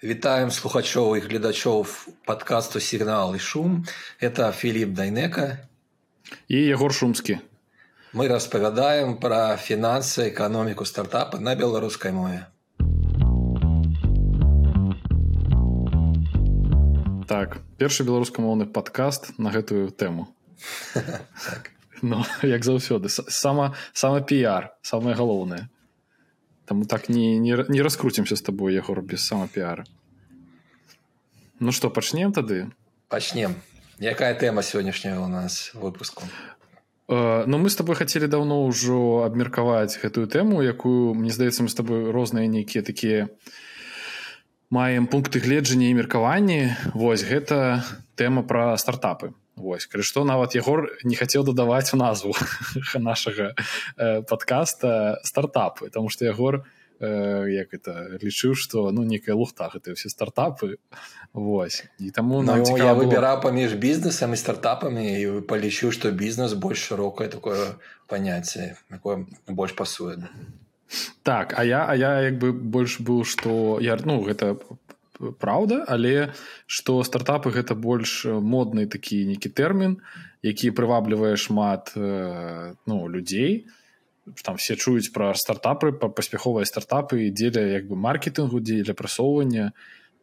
[0.00, 1.84] Вітаем слухачоў і гледачоў
[2.24, 3.84] падкасту сігнал і шум.
[4.16, 5.68] Это Філіп Дайнека
[6.48, 7.36] і Егор Шумскі.
[8.16, 12.48] Мы распавядаем пра фінансы, эканоміку стартапа на беларускай мове.
[17.28, 20.32] Так, першы беларускамоўны падкаст на гэтую тэму.
[21.44, 21.76] так.
[22.00, 25.68] ну, як заўсёды сама, сама піяр, самае галоўнае.
[26.70, 29.82] Таму так не, не, не раскруцімся з табой ягор без самапіара
[31.58, 32.70] Ну што пачнем тады
[33.10, 33.58] пачнем
[33.98, 36.22] якая тэма сённяшняя у нас выпуску?
[37.10, 41.74] Э, Ну мы с тобой хацелі даўно ўжо абмеркаваць гэтую тэму якую мне здаецца мы
[41.74, 43.26] з тобой розныя нейкія такія
[44.70, 47.82] маем пункты гледжання і меркаванні Вось гэта
[48.14, 52.32] тэма пра стартапы Вось калі што нават егор не хацеў дадаваць у назву
[52.96, 53.52] нашага
[53.96, 56.64] э, подкаста стартапы тому что ягор
[57.00, 60.80] э, як это лічыў что ну некая лухта гэта все стартапы.
[61.32, 66.80] Вось і таму ну, я выбіраў паміж бізнесам і стартапамі і палічыў что бізнес больш
[66.80, 67.76] шырокае такое
[68.08, 70.16] паняцце якое больш пасуе.
[71.22, 74.56] Так а я а я як бы больш быў что я ну гэта
[75.40, 76.32] праўда але
[76.66, 80.00] што стартапы гэта больш модны такі нейкі тэрмін
[80.42, 83.66] які прываблівае шмат э, ну людзей.
[84.44, 89.72] Там все чуюць пра стартапы па паспяховыя стартапы дзеля як бы маркетынгу дзеля прасоўвання.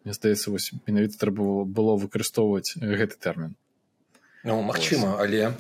[0.04, 3.54] Мне здаецца вось менавіта трэба было выкарыстоўваць гэты тэрмін.
[4.48, 5.54] Ну магчыма але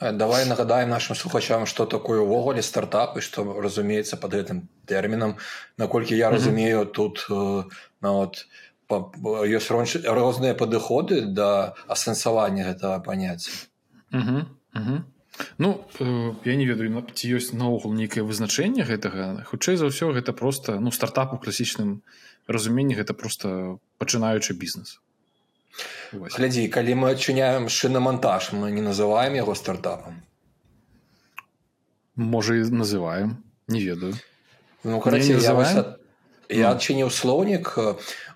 [0.00, 5.36] давай нагадаем нашим слухачам что такое увогуле стартапы что разумеецца под гэтым тэрмінам.
[5.78, 8.44] Наколькі я разумею тут на вот
[9.46, 13.50] ёсць розныя падыходы да асэнсавання гэтага паняцця
[15.58, 19.44] Ну э, я не ведаю ці ёсць наогул нейкае вызначэнне гэтага.
[19.48, 22.04] Хутчэй за ўсё гэта просто ну стартап у класічным
[22.46, 25.00] разуменні гэта просто пачынаючы бізнес.
[26.12, 30.20] Глядзі калі мы адчыняем шынамантаж мы не называем яго стартапам.
[32.16, 34.12] Можа і называем не ведаю.
[34.84, 35.96] Ну, карацей, я,
[36.50, 37.72] я адчыніў слоўнік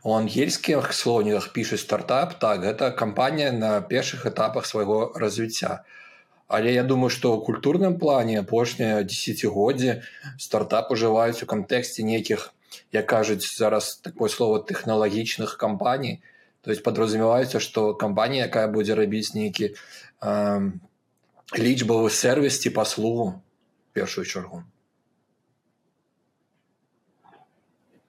[0.06, 5.70] у ангельскіх слоўніках пішуць стартап так гэта кампанія на першых этапах свайго развіцця
[6.46, 9.96] але я думаю што ў культурным плане апошняе десятгоддзе
[10.44, 12.46] стартап ужываюць у кантэксце нейкіх
[12.94, 16.22] як кажуць зараз такое слово тэхналагічных кампаній
[16.62, 20.70] то есть подразумеваецца што кампанія якая будзе рабіць нейкі э,
[21.66, 23.28] лічбавы сервіс ці паслугу
[23.90, 24.62] першую чаргу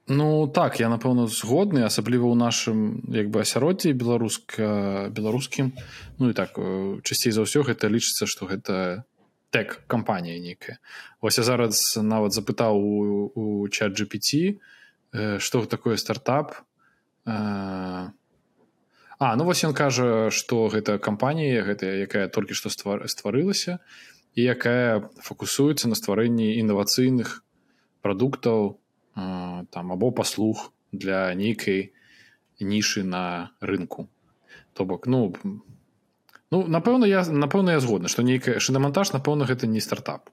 [0.07, 2.77] Ну так я напэўна згодны асабліва ў нашым
[3.11, 5.75] як бы асяроддзі беларуска беларускім.
[6.15, 6.55] Ну і так
[7.03, 9.03] часцей за ўсё гэта лічыцца што гэта
[9.51, 10.79] тэк кампанія нейкая.
[11.19, 12.95] Вось я зараз нават запытаў у,
[13.35, 14.63] у чат GPT
[15.43, 16.55] што такое стартап.
[17.27, 18.15] А,
[19.19, 23.83] а ну вось ён кажа што гэта кампанія гэтая якая толькі што ствар, стварылася
[24.39, 27.43] і якая фокусуецца на стварэнні інавацыйных
[27.99, 28.79] прадуктаў
[29.17, 31.93] там або паслуг для нейкай
[32.61, 34.07] нішы на рынку.
[34.73, 35.33] То бок ну
[36.51, 40.29] ну напэўна я напэўна я згодна што нейкая шынамантаж напэўна гэта не стартап.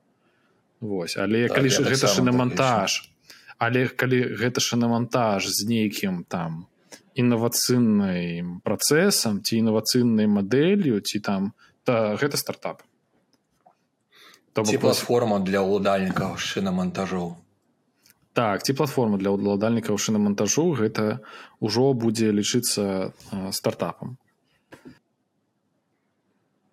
[0.81, 3.09] Вось але так, калі ж гэта шынамантаж
[3.59, 6.67] але калі гэта шынамантаж з нейкім там
[7.15, 12.83] інавацыйным працэсам ці інавацыйнай мадэллю ці там то гэта стартап.
[14.55, 17.44] Ці платформа для ўладальнікаў шынамантажоў
[18.35, 21.23] так ці платформа для ўладальнікаў шынамантажу гэта
[21.63, 23.15] ўжо будзе лічыцца
[23.55, 24.19] стартапам.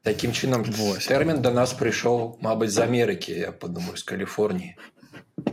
[0.01, 4.73] Таким чынам тэрмін до нас прыйшоў Мабыць з Амерыкі я падумаю з Каліфорніі.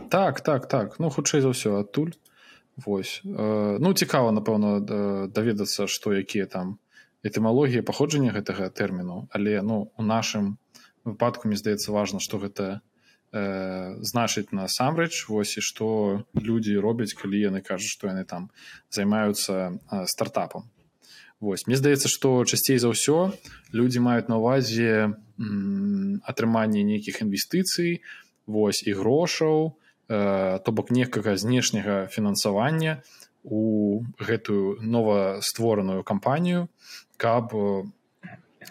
[0.09, 0.97] Так так так.
[0.97, 2.17] Ну хутчэй за ўсё адтуль.
[2.81, 3.21] Вось.
[3.23, 4.81] Ну цікава напэўна
[5.29, 6.81] даведацца што якія там
[7.21, 9.29] этымалогія паходжання гэтага тэрміну.
[9.29, 10.57] Але ну у нашым
[11.05, 12.81] выпадку мне здаецца важна што гэта
[13.31, 15.87] э, значыць насамрэч вось і што
[16.33, 18.49] людзі робяць калі яны кажуць што яны там
[18.89, 20.69] займаюцца э, стартапам.
[21.39, 23.31] Вось мне здаецца што часцей за ўсё
[23.71, 28.03] людзі маюць на увазе атрыманне нейкіх інвестыцый
[28.45, 29.77] вось і грошаў
[30.09, 33.03] э, то бок некага знешняга фінансавання
[33.43, 36.67] у гэтую новаствораную кампанію
[37.15, 37.55] каб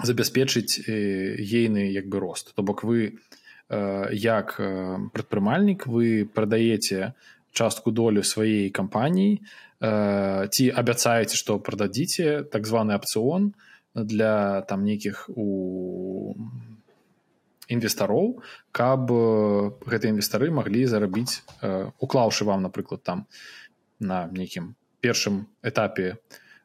[0.05, 2.53] забяспечыць ейны як бы рост.
[2.55, 3.38] То бок вы Э,
[3.69, 7.13] як э, прадпрымальнік вы прадаеце
[7.53, 9.41] частку долю сваёй кампаніі
[9.81, 13.53] э, ці абяцаеце што прададзіце так званы апцыон
[13.95, 16.35] для там нейкіх у
[17.69, 18.41] інвестароў
[18.73, 19.13] каб
[19.85, 21.45] гэтыя інвестары маглі зарабіць
[22.01, 23.27] уклаўшы вам напрыклад там
[24.01, 24.73] на нейкім
[25.05, 26.17] першым этапе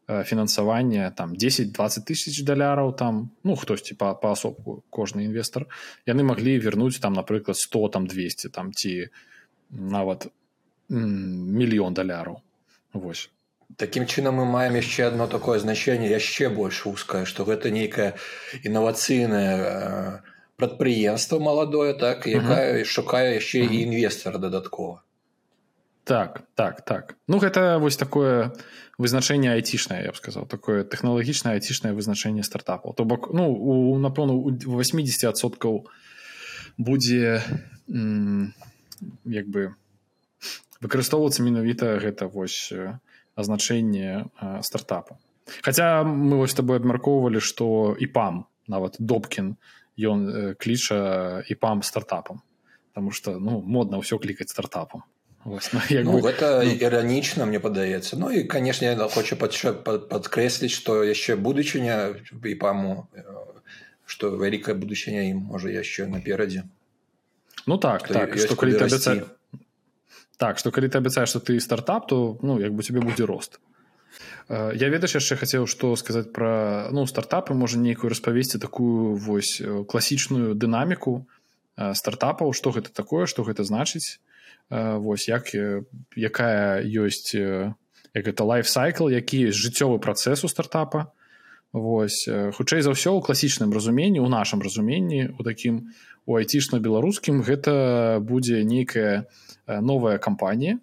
[0.08, 5.68] фінансавання там 10-20 тысяч даляраў там ну хтосьці па паасобку кожны інвестор
[6.06, 9.08] яны маглі вярнуць там напрыклад 100 там 200 там ці
[9.72, 10.28] нават
[10.90, 12.42] мільён даляраў
[12.94, 13.30] Вось
[13.78, 18.14] Такім чынам мы маем яшчэ одно такое значэнне яшчэ больш узкае што гэта нейкае
[18.62, 20.22] інавацыйнае
[20.60, 25.02] прадпрыемства маладое так якая шукае яшчэ і інвестора дадаткова
[26.04, 27.16] так так так.
[27.28, 28.52] Ну гэта вось такое
[28.98, 32.94] вызначэнне айцішнае я б сказал такое тэхналагічнае айцішнае вызначэнне стартапаў.
[32.94, 35.88] То бок ну у напэўна у 80соткаў
[36.78, 37.42] будзе
[37.88, 39.76] як бы
[40.82, 42.74] выкарыстоўвацца менавіта гэта вось
[43.36, 44.28] азначэнне
[44.62, 45.18] стартапа.
[45.62, 49.56] Хаця мы вось тобой абмяркоўвалі што і пам нават добкін
[49.96, 52.44] ён кліча і пам стартапам.
[52.94, 55.08] Таму што ну модна ўсё клікаць стартапам
[55.46, 56.72] Вось, ну, як ну, бы, гэта ну...
[56.72, 63.12] іранічна мне падаецца Ну і канешне я хочу падкрэсліць што яшчэ будучыня і паму
[64.08, 66.64] што вялікая будучыня ім можа яшчэ наперадзе
[67.68, 69.20] Ну так што так што калі абяца...
[70.40, 73.60] так што калі ты абяцаеш што ты стартап то ну як бы тебе будзе рост.
[74.48, 80.56] Я ведаеш яшчэ хацеў што сказаць пра ну стартапы можа нейкую распавесці такую вось класічную
[80.56, 81.28] дынаміку
[81.76, 84.24] стартапаў што гэта такое што гэта значыць
[84.74, 91.14] вось як якая ёсць як это лайфсайкл які жыццёвы працэс у стартапа.
[91.74, 95.94] Вось хутчэй за ўсё ў класічным разуменні у нашым разуменні у такім
[96.26, 99.26] у айцішна-беларускім гэта будзе нейкая
[99.66, 100.78] новая кампанія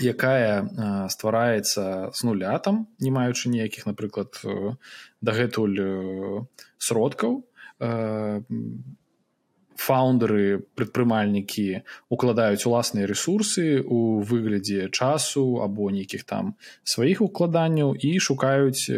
[0.00, 4.40] якая ствараецца з нуля там не маючы ніякіх напрыклад
[5.20, 6.44] дагэтуль
[6.76, 7.44] сродкаў
[9.78, 18.90] фаундеры прадпрымальнікі укладаюць уласныя ресурсы у выглядзе часу або нейкіх там сваіх укладанняў і шукаюць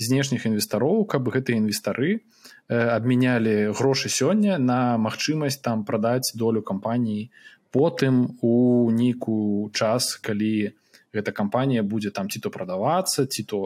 [0.00, 2.24] знешніх інвестароў каб гэтыя інвестары
[2.68, 7.28] абмянялі грошы сёння на магчымасць там прадаць долю кампаніі
[7.70, 10.72] потым у нейкую час калі
[11.12, 13.60] гэта кампанія будзе там ці то прадавацца ці то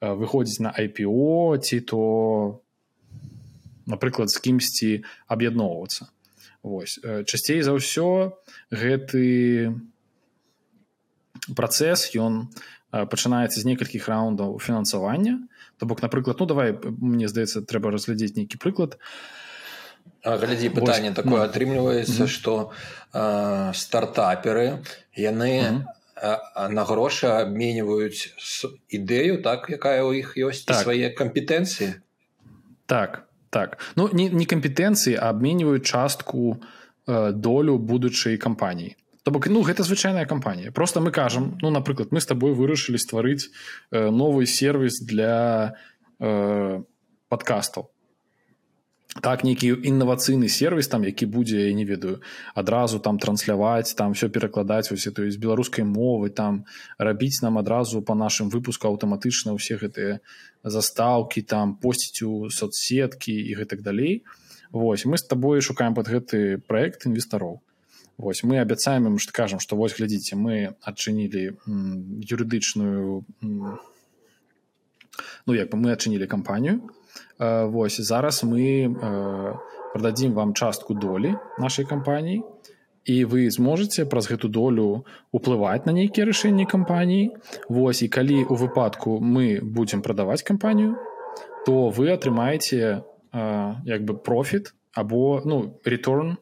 [0.00, 2.02] выходзіць на IPO ці то
[3.86, 4.90] напрыклад з кімсьці
[5.28, 6.08] аб'ядноўвацца.
[6.64, 6.96] Вось.
[7.28, 8.40] Часцей за ўсё
[8.72, 9.76] гэты
[11.52, 12.48] працэс ён
[12.88, 15.44] пачынаецца з некалькіх раундаў фінансавання.
[15.76, 18.96] То бок напрыклад ну давай мне здаецца трэба разглядзець нейкі прыклад.
[20.24, 22.72] Глядзі пытанне Вось, такое атрымліваецца што
[23.76, 24.80] стартаперы
[25.12, 25.84] яны
[26.16, 28.32] на грошы абменьваюць
[28.88, 30.80] ідэю так якая ў іх ёсць так.
[30.80, 32.00] свае кампетэнцыі?
[32.88, 33.78] Так так.
[33.94, 36.58] Ну не, не кампетэнцыі абменьваюць частку
[37.06, 42.12] э, долю будучай кампаніі то бок ну гэта звычайная кампанія просто мы кажам ну напрыклад
[42.12, 43.48] мы с тобой вырашылі стварыць
[43.90, 45.78] э, новый сервис для
[46.20, 46.82] э,
[47.30, 47.93] подкастаў
[49.22, 52.20] так нейкі інавацыйны сервис там які будзе я не ведаю
[52.54, 56.64] адразу там трансляваць там все перакладаць вось то з беларускай мовы там
[56.98, 60.18] рабіць нам адразу по нашым выпуску аўтаматычна ўсе гэтыя
[60.64, 64.24] застаўкі там посціць у соцсеткі і гэтак далей.
[64.72, 67.60] Вось мы с тобой шукаем под гэты проект інвестароў.
[68.18, 71.54] Вось мы абяцаем ім што кажам што вось глядзіце мы адчынілі
[72.26, 73.22] юрыдычную
[75.46, 76.80] ну як бы мы адчынілі кампанію
[77.38, 78.94] Вось зараз мы
[79.94, 82.42] прададзім вам частку долі нашай кампаніі
[83.04, 87.36] і вы зможаце праз гэту долю уплываць на нейкія рашэнні кампаніі.
[87.68, 90.96] Вось і калі у выпадку мы будзем прадаваць кампанію
[91.66, 93.04] то вы атрымаеце
[93.84, 96.36] як бы профіт або ну return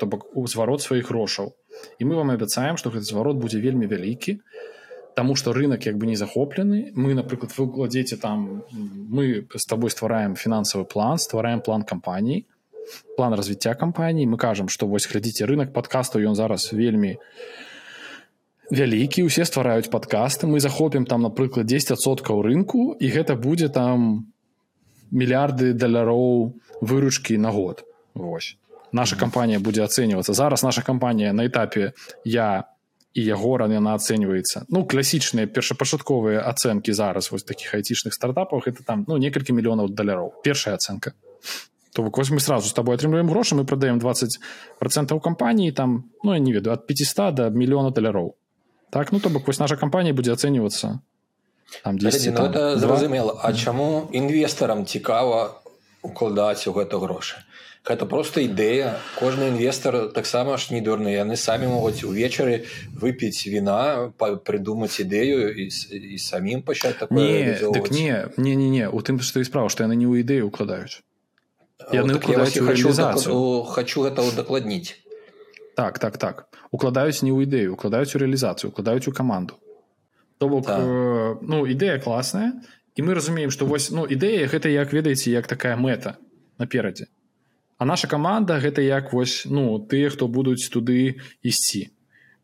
[0.00, 1.52] то бок у зварот сваіх грошаў.
[1.98, 4.38] І мы вам абяцаем што гэты зварот будзе вельмі вялікі
[5.14, 9.90] Таму што рынок як бы не захоплены мы напрыклад вы укладзеце там мы з табой
[9.90, 12.44] ствараем фінансавы план ствараем план кампаній
[13.16, 17.16] план развіцця кампаній мы кажам што вось глядзіце рынок падкастаў ён зараз вельмі
[18.72, 24.32] вялікі усе ствараюць падкасты мы захопім там напрыклад 10соткаў рынку і гэта будзе там
[25.12, 27.84] мільярды даляроў выручкі на год.
[28.14, 28.56] Вось.
[28.92, 30.32] Наша кампанія будзе ацэньвацца.
[30.32, 31.92] Зараз наша кампанія на этапе
[32.24, 32.64] я
[33.14, 39.04] і ягора яна ацэньваецца ну класічныя першапачатковыя ацэнкі зараз вось такіх айцічных стартапах это там
[39.08, 41.12] ну некалькі мільёнаў даляроў першая ацэнка.
[41.92, 44.40] То вось мы сразу с тобой атрымліваем грошы мы прадаем 20
[44.78, 48.34] процентаў кампаніі там ну я не ведаю от 500 до мільёна даляроў
[48.90, 51.00] так ну то бок вось наша кампанія будзе ацэньвацца
[51.84, 55.60] там 10 ну, это зразумела А чаму інвестарам цікава
[56.02, 57.44] укладаць у гэта грошы
[57.82, 58.98] гэта просто ідэя.
[59.18, 65.66] Кожны інвестор таксама ж не дурны яны самі могуць увечары выпіць віна прыдумаць ідэю і,
[65.66, 68.86] і самім пачаць не, так не не не не.
[68.88, 71.02] У тым што і справа што яны не ў ідэю укладаюць.
[71.90, 72.62] Яны так хочу,
[73.66, 74.94] хочу гэта удакладніць.
[75.74, 76.46] Так так так.
[76.70, 79.58] Укладаюць не ў ідэю укладаюць у рэалізацыю укладаюць у каманду.
[80.38, 80.78] То бок так.
[80.78, 82.62] э, ну ідэя класная
[82.94, 86.14] і мы разумеем што вось ну ідэя гэта як ведаеце як такая мэта
[86.58, 87.10] наперадзе
[87.78, 91.90] А наша каманда гэта як вось ну тыя хто будуць туды ісці.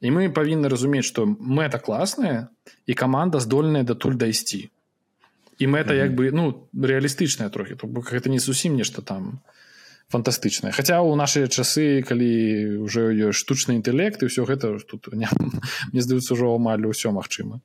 [0.00, 2.48] І мы павінны разумець што мэта класная
[2.86, 4.70] і каманда здольная датуль дайсці.
[5.58, 9.40] І мэта як бы ну рэалістычная трохі то бок гэта не зусім нешта там
[10.08, 10.72] фантастычнае.
[10.72, 15.28] Хаця ў нашыя часы калі ўжо ёсць штучны інтэлект і ўсё гэта тут не,
[15.92, 17.60] мне здаюцца ўжо амаль усё магчыма.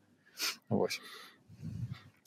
[0.67, 1.00] Вось.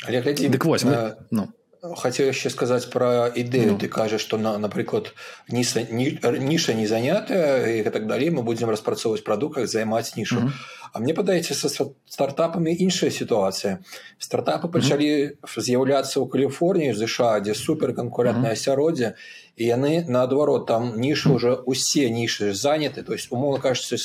[0.07, 1.53] Але глядзі, дык вось мы, ну
[1.95, 3.79] хацеў яшчэ сказаць пра ідэю ну.
[3.79, 5.13] ты кажаш што на напрыклад
[5.53, 10.47] ніша ні, ніша не занятая і так далей мы будзем распрацоўваць прадуктах займаць нішу mm
[10.47, 10.75] -hmm.
[10.93, 11.69] А мне падаецца са
[12.09, 13.79] стартапамі іншая сітуацыя
[14.19, 15.61] стартапы пачалі mm -hmm.
[15.61, 19.63] з'яўляцца ў Каліфорніі ЗША дзе суперканкурентнае асяроддзе mm -hmm.
[19.63, 23.97] і яны наадварот там нішы уже усе нішы заняты то есть умоўно кажется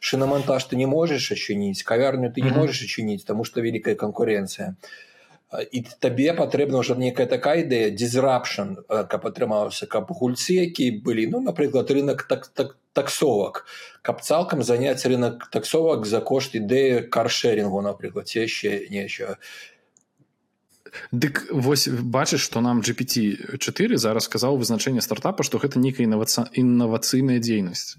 [0.00, 5.09] шынамонтаж ты не можаш адчыніць кавярню ты не можаш адчыніць таму што вялікая канкурэнцыя то
[5.50, 11.40] і табе патрэбна ўжо некая такая ідэя дизрапшн каб атрымаўся каб гульцы якія былі ну
[11.42, 13.66] напрыклад рынок так так таксовак
[14.02, 19.38] каб цалкам заняць рынок таксовак за кошт ідэі каршерингу напрыклад яшчэ нечага.
[21.10, 26.46] Дык вось бачыш што нам GPT 4 зараз сказаў вызначэнне стартапа што гэта нейкая інаваца
[26.54, 27.98] інавацыйная дзейнасць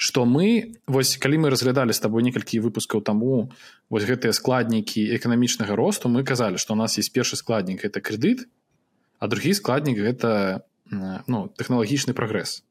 [0.00, 3.52] что мы вось калі мы разглядалі з табой некалькі выпускаў таму
[3.92, 8.48] вось гэтыя складнікі эканамічнага росту мы казалі што у нас есть першы складнік это крэдыт
[9.20, 12.64] а другі складнік гэта ну тэхналагічны прагрэс.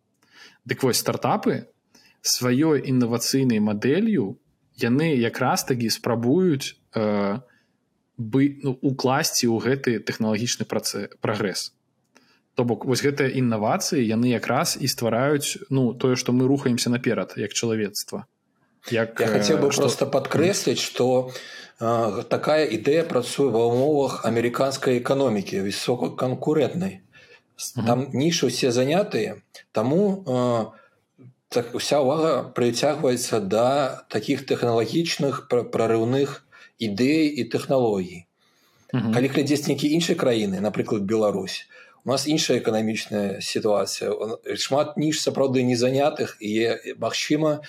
[0.65, 1.69] Дык вось стартапы
[2.25, 4.41] сваёй інавацыйнай мадэллю
[4.81, 7.39] яны якраз такі спрабуюць э,
[8.17, 11.77] бы ну, укласці ў гэты тэхналагічны працэ прагрэс
[12.59, 17.39] то бок вось гэтыя інавацыі яны якраз і ствараюць ну тое што мы рухаемся наперад
[17.39, 18.27] як чалавецтва.
[18.91, 19.87] Як я хацеў бы што...
[19.87, 26.99] просто падкрэсліць што э, такая ідэя працуе ва ўмовах амерыканскай эканомікі высокаканкурентнай
[27.87, 29.39] там нішы ўсе занятыя
[29.71, 30.67] таму э,
[31.47, 33.67] так уся ўвага прыцягваецца да
[34.11, 36.43] такіх тэхналагічных прарыўных
[36.75, 38.27] ідэй і тэхналогій.
[38.91, 41.63] Калі глядзець нейкі іншай краіны напрыклад Беларусь
[42.09, 44.11] нас іншая эканамічная сітуацыя
[44.57, 47.61] шмат ніж сапраўды незанятых і магчыма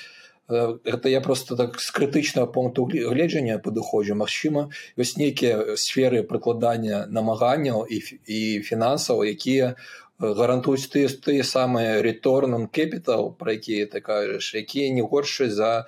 [0.51, 4.69] гэта я просто так з крытычнага пункту гледжання падыходжу Мачыма
[4.99, 9.77] ёсць нейкія сферы прыкладання намаганняў і, і фінансаў якія
[10.19, 15.87] гарантуюць ты тыя самыя рэторнан кепітал пра якія ты кажаш якія не горшы за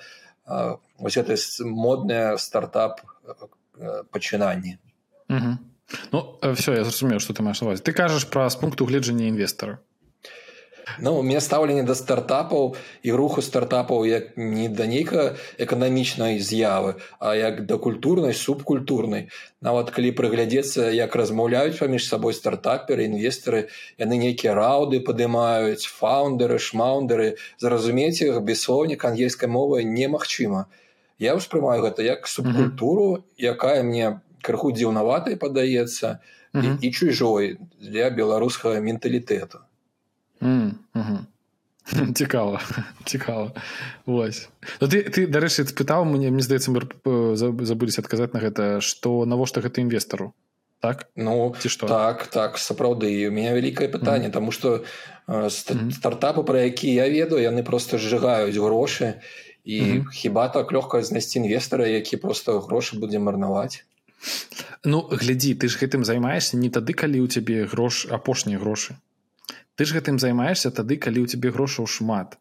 [0.99, 3.03] ось это моднае стартап
[4.11, 4.79] пачынанні.
[5.29, 5.72] Mm -hmm.
[6.13, 9.79] Ну все я зразумею что ты маеш ты кажаш пра з пункту гледжання інвестора
[10.99, 16.99] Ну у меня стаўленне да стартапаў і руху стартапаў як не да нейка эканамічнай з'явы
[17.21, 19.29] а як да культурнай субкультурнай
[19.61, 27.37] нават калі прыглядзецца як размаўляюць паміж сабой стартаперы інвестары яны нейкія рауды падымаюць фаундеры шмаундеры
[27.59, 30.67] зразумець іх без слоўнік ангельскай мовы немагчыма.
[31.19, 36.19] Я ўспрымаю гэта як субкультуру якая мне крыху дзіўнаватай падаецца
[36.55, 36.79] mm -hmm.
[36.81, 39.59] і, і чужой для беларускага менталітэту
[40.43, 41.19] mm -hmm.
[42.15, 42.61] цікава
[43.05, 43.53] цікава
[44.07, 44.49] вось
[44.81, 46.87] ну, ты ты дарэчы спытаў мне мне здаецца мы
[47.67, 50.33] забыліся адказаць на гэта што навошта гэта інвестару
[50.81, 54.33] так ну ці што так так сапраўды у меня вялікае пытанне mm -hmm.
[54.33, 54.85] тому что
[55.29, 55.91] э, ст mm -hmm.
[55.91, 59.15] стартапы пра які я ведаю яны просто сжигаюць грошы
[59.65, 60.11] і mm -hmm.
[60.13, 63.85] хіба так лёгка знайсці інвестара які просто грошы будзе марнаваць
[64.85, 68.99] Ну глядзі ты ж гэтым займаешься не тады калі ў цябе грош апошнія грошы.
[69.77, 72.39] Ты ж гэтым займаешься тады калі ў цябе грошаў шмат.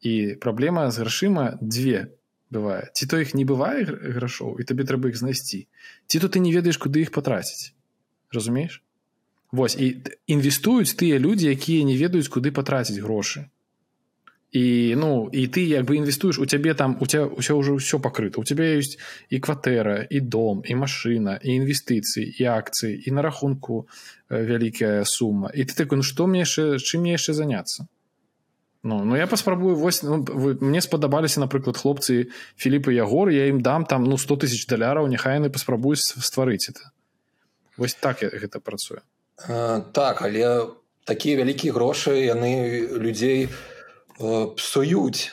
[0.00, 2.08] І праблема з грашыма дзве
[2.50, 2.88] бывае.
[2.96, 5.66] Ці то іх не бывае грашоў і табе трэба іх знайсці
[6.08, 7.72] ці то ты не ведаеш куды іх патраціць.
[8.32, 8.82] Разумееш?
[9.52, 13.48] Вось і інвестуюць тыя людзі якія не ведаюць куды патраціць грошы
[14.52, 17.96] і ну і ты як бы інвестуеш у цябе там у тебя ўсё ўжо ўсё
[17.96, 19.00] пакрыта у цябе ёсць
[19.32, 23.88] і кватэра і дом і машына і інвестыцыі і акцыі і на рахунку
[24.28, 27.88] вялікая сума і ты такой ну што мне яшчэ чым мне яшчэ заняцца
[28.84, 32.28] ну ну я паспрабую вось ну, вы, мне спадабаліся напрыклад хлопцы
[32.60, 36.92] філіпы ягор я ім дам там ну сто тысяч даляраў няхай яны паспрабуюць стварыць это.
[37.80, 39.00] Вось так я гэта працуе
[39.96, 40.76] так але
[41.08, 43.71] такія вялікія грошы яны людзей э,
[44.18, 45.30] псуюць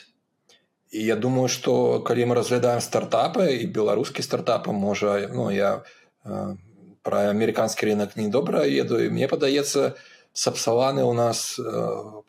[0.91, 5.83] і я думаю что калі мы разглядаем стартапы і беларускі стартапы можа ну я
[6.25, 6.55] э,
[7.03, 9.95] про амерыканскі рынок недобра ведаю мне падаецца
[10.33, 11.63] сапсаваны у нас э,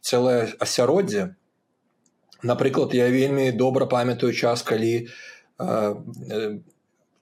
[0.00, 1.36] цэлае асяроддзе
[2.42, 5.94] напрыклад я вельмі добра памятаю час калі э,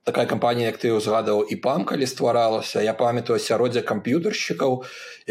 [0.08, 4.76] такая кампанія як ты узгадаў і пам калі стваралася я памятаю асяроддзе камп'ютаршчыкаў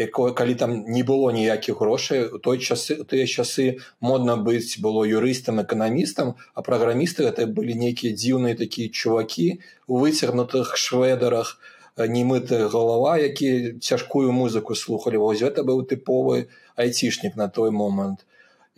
[0.04, 3.66] якое калі там не было ніякіх грошай у той часы у тыя часы
[4.00, 9.48] модна быць было юрыстам эканамістам а праграмісты гэта былі нейкія дзіўныя такія чувакі
[9.90, 11.58] у выцягнутых шведарах
[11.98, 16.46] немытая галава які цяжкую музыку слухали вось гэта быў тыповы
[16.78, 18.22] айцішнік на той момант.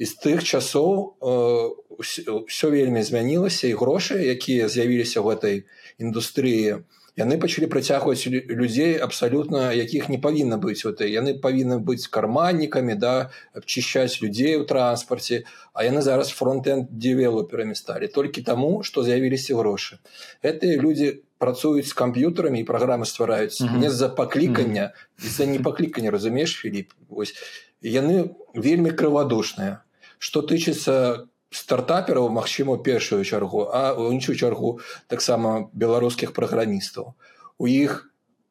[0.00, 5.56] І з тых часоў ўсё э, вельмі змянілася і грошы якія з'явіліся ў гэтай
[6.00, 6.80] індустрыі
[7.20, 13.14] яны пачалі працягваць людзей абсалютна якіх не павінна быць вот яны павінны быць карманнікамі да
[13.60, 15.42] абчышчаць людзей у транспарце
[15.74, 19.98] а яны зараз фронтэн девелоперамі сталі толькі таму што з'явіліся грошы
[20.46, 26.56] гэтыя людзі працуюць з камп'ютарамі і праграмы ствараюць не з-за паклікання з-за не паклікання разумееш
[26.62, 27.34] Філіп вось
[27.82, 29.80] яны вельмі крывадушныя
[30.20, 34.78] што тычыцца стартапераў магчыма першую чаргу а у іншую чаргу
[35.08, 37.14] таксама беларускіх праграмістаў.
[37.58, 38.06] У іх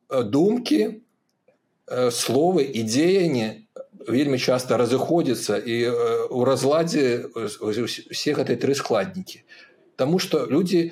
[0.09, 3.65] э, думкі э, словы і дзеянні
[4.07, 5.75] вельмі часта разыходзяцца і
[6.29, 7.31] у э, разладзе
[8.11, 9.43] все гэтай тры складнікі.
[9.95, 10.91] Таму што людзі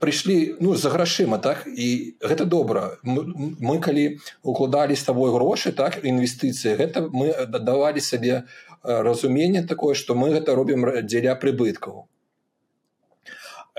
[0.00, 1.64] прыйшлі ну за грашыма так?
[1.66, 3.00] І гэта добра.
[3.04, 8.44] Мы, калі укладалі з табой грошы так інвестыцыі гэта мы дадавалі сабе
[8.82, 12.06] разуменне такое што мы гэта робім дзеля прыбыткаў.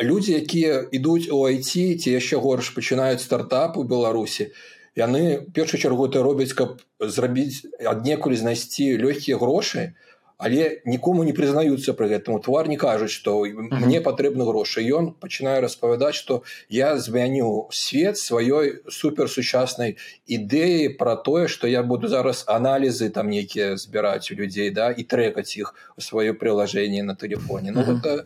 [0.01, 4.51] Людзі якія ідуць у айці ці яшчэ горш пачынаюць стартап у беларусі
[4.95, 10.10] яны першую чаргу ты робяць каб зрабіць аднекуль знайсці лёгкія грошы то
[10.41, 15.61] але нікому не прызнаюцца пры гэтым твар не кажуць што мне патрэбны грошы ён пачынае
[15.61, 23.09] распавядаць што я змяню свет сваёй суперсучаснай ідэі пра тое што я буду зараз аналізы
[23.09, 27.83] там нейкія збіраць у людзей да і трэкаць іх у сваё прылажэнне на тэлефоне ну,
[27.85, 28.25] гэта,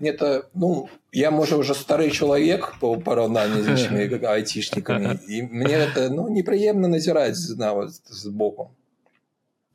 [0.00, 6.06] это ну я можа ўжо стары чалавек по параўнанні з іншымі айцішнікамі і мне это
[6.08, 8.70] ну непрыемна назіраць нават з боку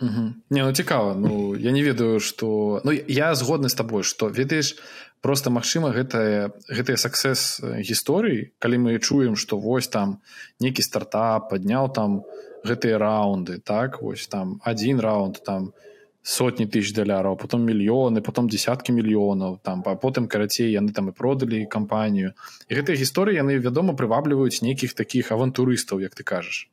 [0.02, 0.34] Угу.
[0.50, 4.78] Не ну цікава Ну я не ведаю что Ну я згодны з табой что ведаеш
[5.22, 10.22] просто магчыма гэтая гэтыя саксес гісторыі калі мы чуем что вось там
[10.62, 12.22] нейкі стартап падняў там
[12.64, 15.74] гэтыя раунды так вось там один раунд там
[16.22, 21.12] сотні тысяч даляраў потом мільёны потом десяткі мільёнаў там а потым карацей яны там і
[21.12, 22.34] продалі кампанію
[22.70, 26.70] і гэтыя гісторыі яны вядома прывабліваюць нейкіх таких авантурыстаў як ты кажаш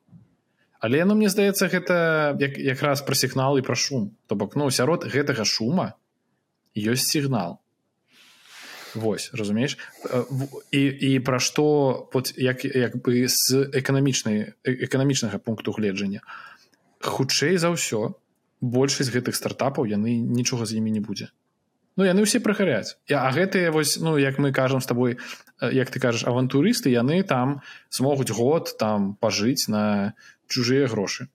[0.84, 1.96] але ну мне здаецца гэта
[2.36, 4.12] як якраз пра сігнал і пра шум.
[4.28, 5.96] То бок ну сярод гэтага шума
[6.76, 7.64] ёсць сігнал.
[8.92, 9.78] Вось разумееш?
[10.70, 11.64] І, і пра што
[12.36, 16.20] як, як бы з эканамічнай эканамічнага пункту гледжання.
[17.00, 18.20] Хутчэй за ўсё
[18.60, 21.32] большасць гэтых стартапаў яны нічога з імі не будзе.
[21.96, 25.16] Ну яны ўсе прыхаряць а гэтыя вось ну як мы кажам з табой
[25.62, 30.12] як ты кажаш авантурысты яны там змогуць год там пажыць на
[30.48, 31.28] чужыя грошы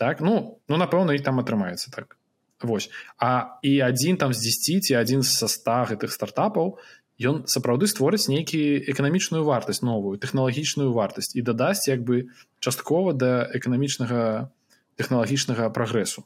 [0.00, 0.20] так?
[0.24, 2.16] Ну ну напэўна і там атрымаецца так.
[2.64, 2.88] Вось.
[3.20, 6.80] А і адзін там з 10 ці адзін са ста гэтых стартапаў
[7.20, 12.32] ён сапраўды створыць нейкі эканамічную вартасць новую тэхналагічную вартасць і дадасць як бы
[12.64, 14.48] часткова да эканамічнага
[14.96, 16.24] тэхналагічнага прагрэсу.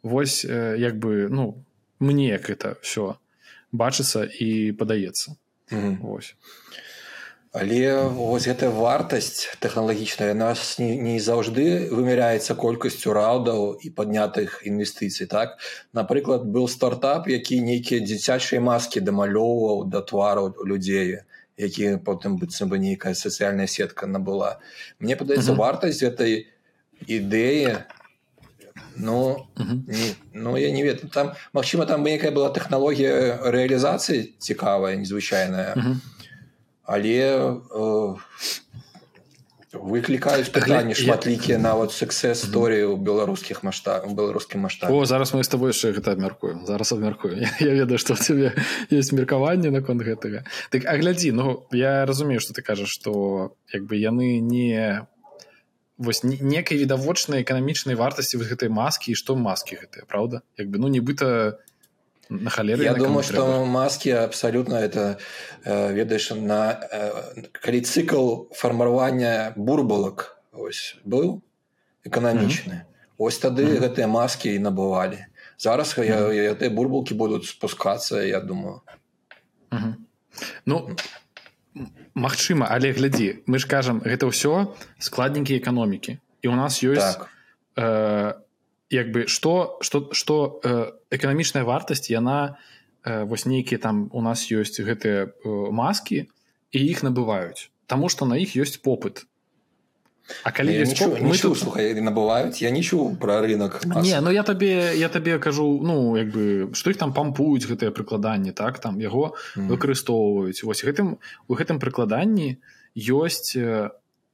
[0.00, 1.60] Вось як бы ну
[2.00, 3.20] мне як это все
[3.68, 5.36] бачыцца і падаецца.
[5.68, 5.96] Mm -hmm.
[6.00, 6.36] Вось
[7.54, 15.30] але вось гэтая вартасць тэхналагічная нас не, не заўжды вымяряецца колькасцю раўдаў і паднятых інвестыцый
[15.30, 15.62] так?
[15.94, 21.22] Напрыклад был стартап які нейкія дзіцячыя маскі дамалёўваў да твараў людзей
[21.56, 24.58] які потым быццам бы нейкая сацыяльная сетка набыла.
[24.98, 26.50] Мне падаецца вартасць этой
[27.06, 27.86] ідэі
[28.96, 34.94] Ну, не, ну я не ведаю там магчыма там бы некая была тэхналогія рэалізацыі цікавая
[34.94, 35.74] незвычайная
[36.84, 38.14] але э,
[39.74, 45.50] выклікаюць пытанні шматлікія нават суксес гісторыі ў беларускіх маштаб беларускім маштаб О зараз мы з
[45.50, 48.54] тобой яшчэ гэта абмяркуем зараз абмяркую я ведаю што цябе
[48.90, 50.44] есть меркаванне наконт гэтага.
[50.70, 55.06] Так а глядзі ну я разумею што ты кажаш што як бы яны не
[55.98, 60.42] вось некай відавочнай эканамічнай вартасці вось гэтай маскі і што маскі гэтыя праўда?
[60.58, 61.73] Як бы ну нібыта не
[62.28, 63.64] на халеры я думаю что трэба.
[63.64, 65.18] маски абсолютно это
[65.64, 71.42] э, ведаешь на э, калі цикл фармавання бурбалак ось был
[72.04, 73.18] эканамічны mm -hmm.
[73.18, 73.80] ось тады mm -hmm.
[73.80, 75.24] гэтыя маскі і набывалі
[75.58, 76.32] зараз mm -hmm.
[76.32, 78.80] я, я бурбалкі будуць спускацца я думаю
[79.70, 79.94] mm -hmm.
[80.66, 80.96] ну
[82.14, 84.66] Магчыма але глядзі мы ж кажам гэта ўсё
[84.98, 87.28] складнікі эканомікі і у нас ёсць так.
[87.76, 88.43] э,
[88.94, 92.56] як бы что что что э, эканамічная вартасць яна
[93.02, 96.30] э, вось нейкія там у нас ёсць гэтыя э, маскі
[96.70, 97.70] і іх набываюць.
[97.86, 99.26] Таму што на іх ёсць попыт.
[100.42, 101.20] А калі я нічу, поп...
[101.20, 102.62] мы тут слухай набываюць.
[102.62, 106.70] Я не чу про рынок не ну я табе я табе кажу ну як бы
[106.72, 109.68] што іх там пампуюць гэтыя прыкладанні так там яго mm.
[109.68, 110.62] выкарыстоўваюць.
[110.62, 112.62] Вось гэтым у гэтым прыкладанні
[112.94, 113.58] ёсць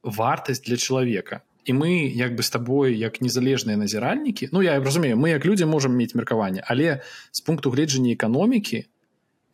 [0.01, 5.17] вартасць для чалавека і мы як бы з табой як незалежныя назіральнікі Ну я разумею
[5.17, 8.85] мы як людзі можемм мець меркаванне але з пункту гледжання эканомікі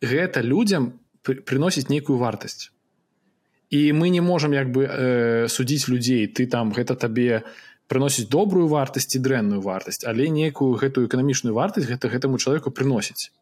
[0.02, 2.70] гэта людзям прыносіць нейкую вартасць.
[3.70, 7.42] І мы не можемм як бы э, судзіць людзей ты там гэта табе
[7.88, 13.32] прыносіць добрую вартасць і дрэнную вартасць але нейкую гэтую эканамічную вартасць гэта гэтаму чалавеку прыносіць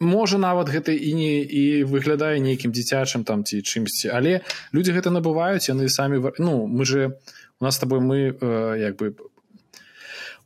[0.00, 4.40] можа нават гэта і не і выглядае нейкім дзіцячым там ці чымсьці але
[4.72, 7.16] людзі гэта набываюць яны самі ну мы же
[7.60, 9.16] у нас с тобой мы э, як бы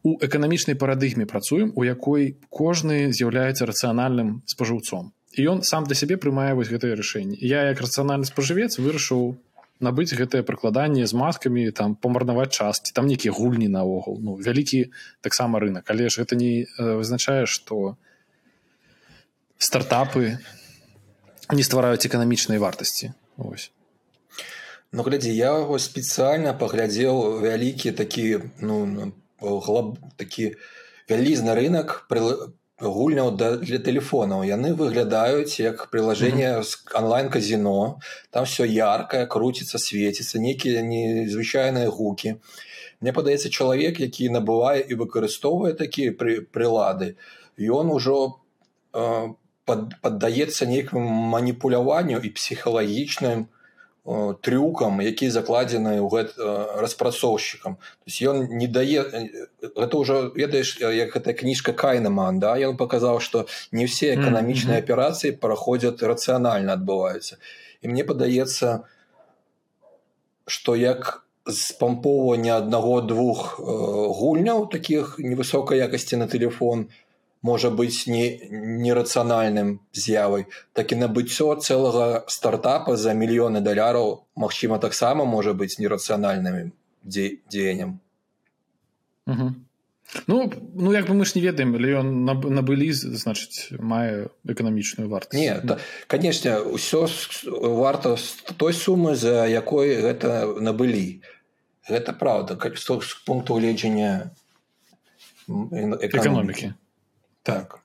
[0.02, 5.12] у эканамічнай парадыгме працуем у якой кожны з'яўляецца рацыянальным спажыўцом.
[5.36, 7.36] І ён сам для сябе прымае вось гэтае рашэнне.
[7.38, 9.36] Я як рацыянальны спажывец вырашыў
[9.80, 14.18] набыць гэтае прыкладанне з маскамі там памарнаваць часці там нейкія гульні наогул.
[14.20, 17.96] Ну вялікі таксама рынок але ж гэта не э, вызначае што
[19.58, 20.38] стартапы
[21.52, 23.12] не ствараюць эканамічнай вартасці.
[23.36, 23.72] Ось
[24.92, 28.24] Ну глядзі я вось спецыяльна паглядзеў вялікі такі
[28.58, 30.54] ну глаб такі
[31.10, 31.92] вялізны рынок
[32.80, 34.42] гульняў для тэлефонаў.
[34.48, 36.62] Яны выглядаюць як прилажение
[36.94, 38.00] онлайн-казино
[38.30, 42.34] там все яркое круціцца свеціцца нейкія незвычайныя гукі.
[43.00, 47.14] Мне падаецца чалавек які набывае і выкарыстоўвае такія пры прылады
[47.60, 48.18] ён ужо
[48.90, 49.30] э,
[50.02, 53.46] паддаецца нейкаму маніпуляванню і псіхалагічным,
[54.42, 56.28] трюкам які закладзены ў гэт
[56.82, 57.76] распрацоўшчыкам.
[58.06, 59.06] Ён не дае
[59.62, 65.36] гэта ўжо ведаеш як гэта кніжка кайнаман да ён паказаў што не ўсе эканамічныя аперацыі
[65.38, 67.38] праходзяць рацыянальна адбываюцца.
[67.82, 68.82] І мне падаецца
[70.50, 77.09] што як з пампоўвання аднаго двух гульняў таких невысокай якасці на телефон то
[77.42, 80.46] можа быць не нерацыянальным з'явай.
[80.72, 86.72] Так і набыццё цэлага стартапа за мільёны даляраў Мачыма таксама можа быць нерацыянальным
[87.04, 88.00] дзеяннем.
[90.26, 95.38] Ну ну як бы мы ж не ведаем але ён набылі значыць мае эканамічную варту
[95.38, 95.78] не да,
[96.10, 97.06] канешне ўсё
[97.78, 98.16] варта
[98.58, 101.22] той сумы за якой гэта набылі.
[101.86, 104.34] Гэта праўда з пункту гледжання
[105.48, 106.74] эканомікі
[107.42, 107.80] так.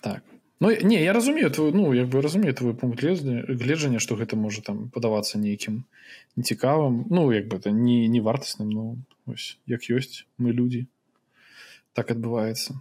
[0.00, 0.22] Так.
[0.60, 4.60] Ну не я разумею твой ну як бы разумею твой пункт гледжання что гэта можа
[4.60, 5.84] там падавацца нейкім
[6.36, 10.86] нецікавым ну як бы это не не вартасным ну ось як ёсць мы людзі
[11.94, 12.76] так адбываецца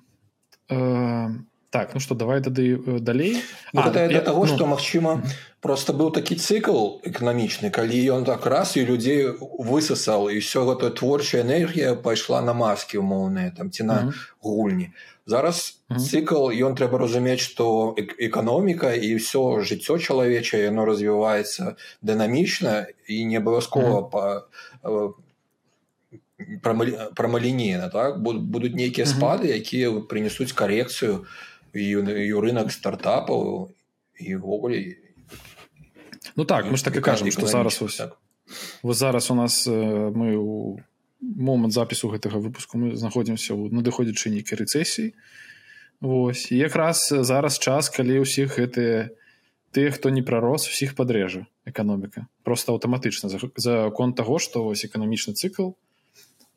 [0.70, 1.30] э,
[1.70, 3.44] так ну что давай тады э, далей.
[3.74, 4.56] Ну, а, я, того ну...
[4.56, 5.24] что Мачыма
[5.62, 10.90] просто быў такі цикл эканамічны калі ён так раз і людзей высасал і все гэта
[10.90, 14.14] творчая энергія пайшла на маскі умоўныя там ці на mm -hmm.
[14.42, 14.92] гульні
[15.30, 16.00] зараз mm -hmm.
[16.10, 23.38] цикл ён трэба разумець что эканоміка і ўсё жыццё чалавечае яно развіваецца дынамічна і не
[23.38, 24.10] абавязкова mm -hmm.
[24.12, 24.20] по
[24.84, 25.14] э,
[27.16, 31.26] прамалінейна так будуць нейкія спады якія прынесуць карекцыю
[31.74, 31.86] і,
[32.26, 33.70] і рынок стартапаў
[34.20, 34.96] івогуле
[36.36, 38.18] ну так мы ж так і кажам что зараз ось, так.
[38.84, 40.80] вот зараз у нас мы у
[41.22, 45.14] момант запісу гэтага выпуску мы знаходзімся ў надыходзячы нейкай рэцэсіі.
[46.00, 46.48] Вось.
[46.52, 49.12] Якраз зараз час калі ўсіх гэтыя
[49.76, 52.26] тыя хто не прарос усіх падрэжа эканоміка.
[52.44, 53.30] Просто аўтаматычна.
[53.30, 55.76] За, за конт таго што вось эканамічны цыкл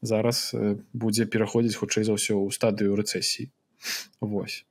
[0.02, 0.54] зараз
[0.94, 3.50] будзе пераходзіць хутчэй за ўсё ў стадыю рэцэсіі.
[4.22, 4.64] Вось.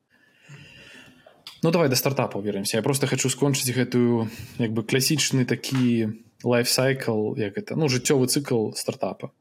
[1.61, 2.77] Ну давай да стартапа вернемся.
[2.77, 8.71] Я просто хочу скончыць гэтую як бы класічны такі лайфсайкл як это ну жыццёвы цыкл
[8.73, 9.35] стартапа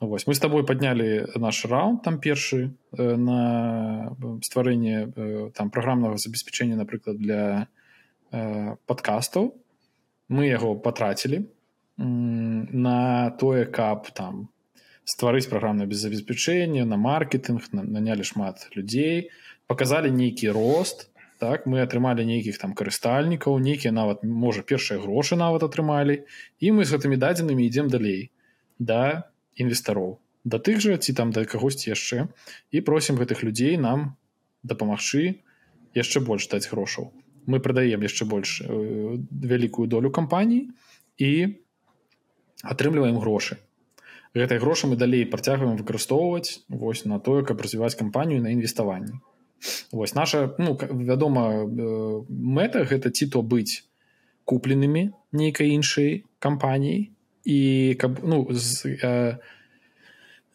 [0.00, 6.16] Вось мы с тобой паднялі наш раунд там першы э, на стварэнне э, там праграмнага
[6.16, 7.66] забеспячэння напрыклад для
[8.30, 9.54] э, падкастаў
[10.28, 11.46] мы яго патрацілі
[11.96, 14.48] на тое каб там
[15.04, 19.30] стварыць праграмнае без забеспячэння на маркетинг нанялі шмат людзей
[19.66, 25.66] показалі нейкі рост так мы атрымалі нейкіх там карыстальнікаў нейкія нават можа першыя грошы нават
[25.66, 26.22] атрымалі
[26.60, 28.30] і мы з гэтымі дадзенымі ідзем далей.
[28.78, 30.18] Да інвестароў.
[30.44, 32.28] Да тых жа ці там да кагосьці яшчэ.
[32.70, 34.14] І просім гэтых людзей нам
[34.62, 35.42] дапамагчы
[35.96, 37.10] яшчэ больш даць грошаў.
[37.46, 38.68] Мы прадаем яшчэ больш э,
[39.30, 40.70] вялікую долю кампаній
[41.18, 41.58] і
[42.62, 43.58] атрымліваем грошы.
[44.36, 49.18] Гэтай грошы мы далей працягваем выкарыстоўваць вось на тое каб развіваць кампанію на інвеставанні.
[49.90, 53.88] Вось наша ну вядома э, мэта гэта ці то быць
[54.44, 57.15] купленымі нейкай іншай кампаніі
[57.46, 59.38] і каб ну з, э,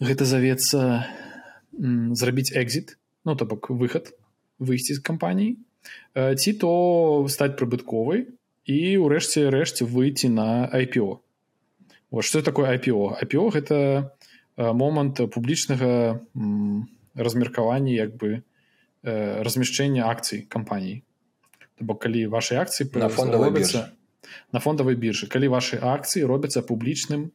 [0.04, 1.08] гэта завецца
[1.72, 4.12] зрабіць экзіт ну то бок выхад
[4.60, 6.72] выйсці з кампаніі э, ці то
[7.32, 8.28] стаць прыбытковай
[8.68, 11.24] і ўрэшце рэшце выйти на IPO
[12.12, 13.78] вот что такое IPO IPO гэта
[14.60, 16.20] момант публічнага
[17.16, 18.44] размеркавання як бы
[19.02, 21.08] размяшчэння акцый кампаній
[21.80, 23.96] бок калі ваши акцыі на фондавай робяцца
[24.52, 27.32] на фондавай біржы калі ваши акцыі робяцца публічным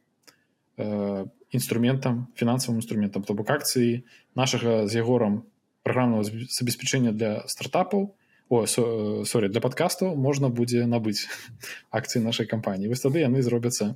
[0.77, 4.03] э, інструментам фінансавым інструментам то бок акцыі
[4.35, 5.43] нашага з ягорам
[5.83, 8.15] праграмного забеспячэння для стартапаў
[8.49, 11.27] о сорі для падкастаў можна будзе набыць
[11.91, 12.87] акцыі нашай кампаніі.
[12.87, 13.95] Вось тады яны зробяцца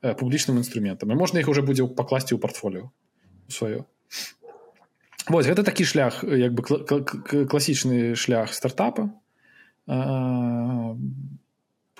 [0.00, 2.92] э, публічным інструментам і можна іх уже будзе пакласці ў партфоліо
[3.48, 3.84] сваё.
[5.28, 6.64] Вось гэта такі шлях як бы
[7.48, 9.12] класічны шлях стартапа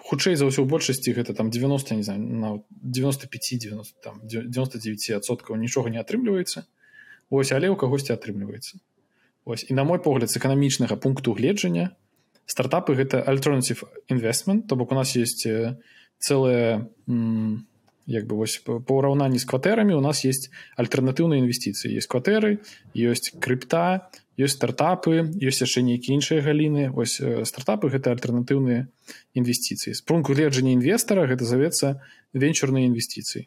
[0.05, 5.57] хутчэй за ўсё ў большасці гэта там 90 не знаю на 95 90 там 99соткаў
[5.57, 6.69] нічога не атрымліваецца.
[7.33, 8.79] Ось але ў кагосьці атрымліваецца.
[9.49, 11.97] Ось і на мой погляд з эканамічнага пункту гледжання
[12.45, 15.49] стартапы гэта альтернатив інвестмент то бок у нас есть
[16.21, 17.65] цэлая м-
[18.07, 22.61] як бы вось по ўраўнанні з кватэрамі у нас есть альтэрнатыўныя інвестыцыі есть кватэры
[22.93, 26.91] ёсць крыпта ёсць стартапы ёсць яшчэ нейкія іншыя галіны.
[26.95, 28.87] Ось стартапы гэта альтэрнатыўныя
[29.35, 32.03] інвестыцыі з пункту гледжання інвестара гэта завецца
[32.35, 33.47] венчурныя інвестыцыі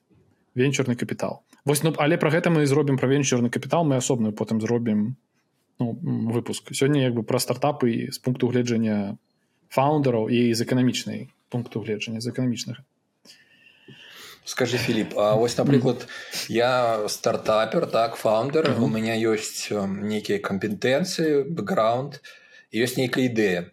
[0.56, 1.43] венчурны капітал.
[1.65, 5.15] Вось ну але пра гэта мы зробім пра венчурны капітал мы асобную потым зробім
[5.80, 5.93] ну,
[6.32, 6.73] выпуск.
[6.73, 9.17] Сёння як бы пра стартапы з пункту гледжання
[9.69, 12.88] фаундераў і з эканамічнай пункту гледжання з эканамічнага
[14.48, 16.08] скажи філіп А вось напрыклад
[16.48, 18.84] я стартапер так фаундер uh -huh.
[18.84, 22.22] у меня ёсць нейкія кампетэнцыі бэкграунд
[22.74, 23.72] ёсць нейкая ідэя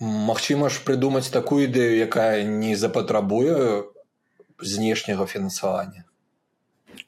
[0.00, 3.84] Магчыма ж прыдумаць такую ідэю якая не запатрабуе
[4.60, 6.04] знешняга фінансавання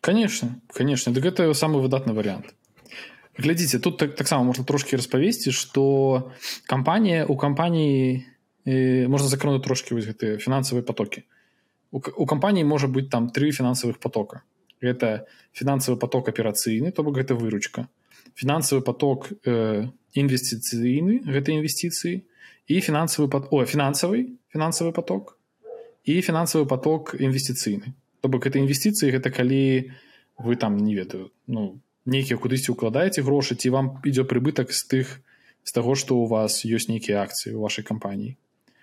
[0.01, 2.55] конечно конечно дык гэта самы выдатны варыянт
[3.37, 6.33] глядзіце тут так таксама можна трошки распавесці что
[6.67, 8.25] кампанія у кампаніі
[8.67, 11.25] э, можна закрануць трошки вось гэтыя фінансавыя потокі
[11.95, 14.43] у, у кампаніі можа быць там тры фінансавых потока.
[14.83, 17.87] Гэта фінансавы поток аперацыйны то бок гэта выручка.
[18.35, 19.87] Фінансавы поток э,
[20.19, 22.27] інвестыцыйны гэта інвестыцыі
[22.67, 25.39] і фінансавы под о фінансавы фінансавы поток.
[26.03, 29.95] І фінансавы поток інвестыцыйны то бок это інвестыцыі гэта калі
[30.37, 35.07] вы там не ведаю ну нейкія кудысьці укладаеце грошы ці вам ідзе прыбытак з тых
[35.63, 38.35] з таго што у вас ёсць нейкія акцыі у вашай кампаніі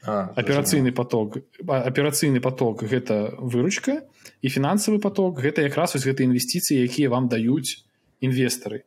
[0.05, 1.37] аперацыйны поток.
[1.67, 4.01] Аперацыйны поток гэта выручка
[4.41, 7.85] і фінансавы поток гэта якраз вось гэта інвестыцыі якія вам даюць
[8.19, 8.83] інвестары.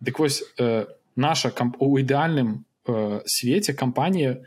[0.00, 4.42] Дык вось э, наша у ідэальным э, свеце кампанія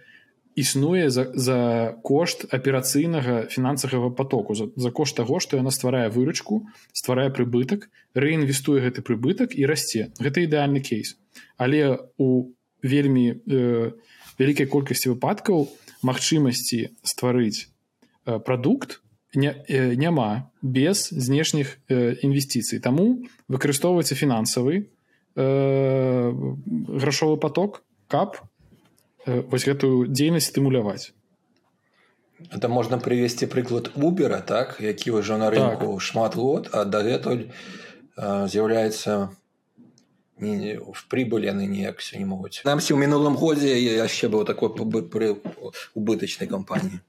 [0.55, 6.67] існуе за, за кошт аперацыйнага фінансавага потоку за, за кошт таго што яна стварае выручку
[6.93, 10.11] стварае прыбытак рэінвестуе гэты прыбытак і расце.
[10.19, 11.17] Гэта ідэальны кейс.
[11.57, 12.51] Але у
[12.83, 13.91] вельмі э,
[14.37, 15.69] вялікай колькасці выпадкаў у
[16.03, 17.69] магчымасці стварыць
[18.25, 19.01] э, прадукт
[19.33, 24.89] не, э, няма без знешніх э, інвестыцый таму выкарыстоўваецца фінансавы
[25.33, 28.37] грашовы поток каб
[29.25, 31.09] вось гэтую дзейнасць стымуляваць
[32.53, 36.05] это можна прывесці прыклад убера так які ўжо на рынку так.
[36.05, 37.49] шмат год а дагэтуль
[38.13, 39.33] з'яўляецца
[40.37, 44.73] не, в прибыль яны ніяк все не могуць намсі ў мінулым годзе яшчэ быў такой
[44.73, 45.37] пры
[45.93, 46.99] убытачнай кампаніі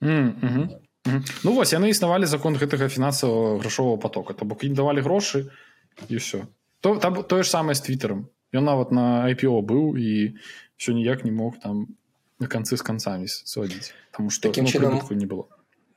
[0.00, 0.32] mm
[1.06, 1.22] -hmm.
[1.44, 4.34] ну вось яны існавалі закон гэтага фінансавого грашового потока.
[4.34, 5.50] То бок ім давалі грошы
[6.08, 6.46] і все
[6.80, 8.28] то там тое ж самае з твиттером.
[8.52, 10.34] Ён нават на IPO быў і
[10.76, 11.86] все ніяк не мог там
[12.38, 15.48] на канцы з канцамі сводзіць там что таким ну, чынам не было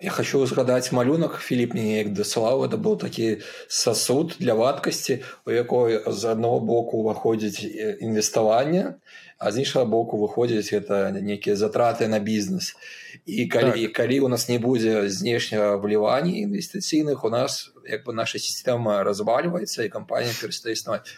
[0.01, 5.99] Я хочу узгадаць малюнак Філіп неяк дасылаў это быў такі сасуд для вадкасці у якой
[6.07, 7.67] з аднаго боку уваходзіць
[7.99, 8.95] інвеставанне
[9.39, 12.79] а з іншага боку выходзіць это нейкія затраты на бізнес.
[13.25, 13.93] І калі так.
[13.99, 19.83] калі у нас не будзе знешняга влівання інвестыцыйных у нас як бы наша сістэма развальваецца
[19.83, 21.11] і кампанія перастае існаваць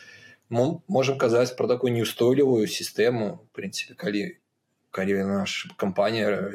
[0.49, 4.41] мы можемм казаць про такую неустойлівую сістэму прынцыпе калі
[4.89, 6.49] калі наш кампанія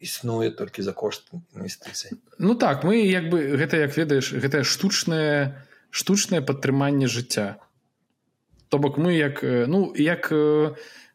[0.00, 5.66] існуе толькі за кошт інвестыцый Ну так мы як бы гэта як ведаеш гэтае штучнае
[5.90, 7.58] штучнае падтрыманне жыцця.
[8.68, 10.30] То бок мы як ну як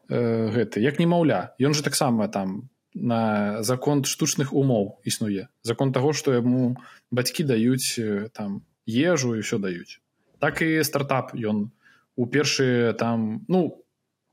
[0.08, 1.54] гэты як немаўля.
[1.58, 5.48] Ён же таксама там на закон штучных умоў існуе.
[5.62, 6.76] Закон того что яму
[7.10, 7.98] бацькі даюць
[8.32, 10.00] там ежу і ўсё даюць.
[10.38, 11.72] Так і стартап ён
[12.16, 13.83] у першыя там ну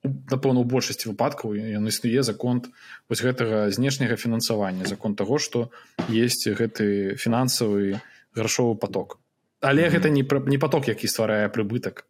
[0.04, 2.62] напэўна у большасці выпадкаў ён існуе закон
[3.10, 5.70] вось гэтага знешняга фінансавання закон того что
[6.10, 8.02] есть гэты фінансавы
[8.36, 9.20] грашовы поток
[9.62, 9.94] але mm -hmm.
[9.94, 12.04] гэта не не поток які стварае прыбытак.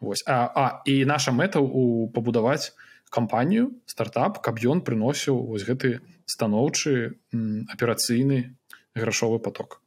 [0.00, 2.72] Вось а, а і наша мэта у пабудаваць
[3.10, 7.16] кампанію стартап каб ён прыносіў вось гэты станоўчы
[7.72, 8.54] аперацыйны
[8.94, 9.82] грашовы поток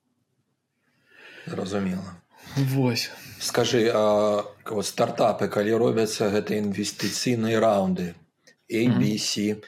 [1.45, 2.20] зразумела
[2.55, 3.11] Вось.
[3.39, 8.13] Скажи а, вот стартапы калі робяцца гэта інвестыцыйныя раунды
[8.69, 9.61] ABC mm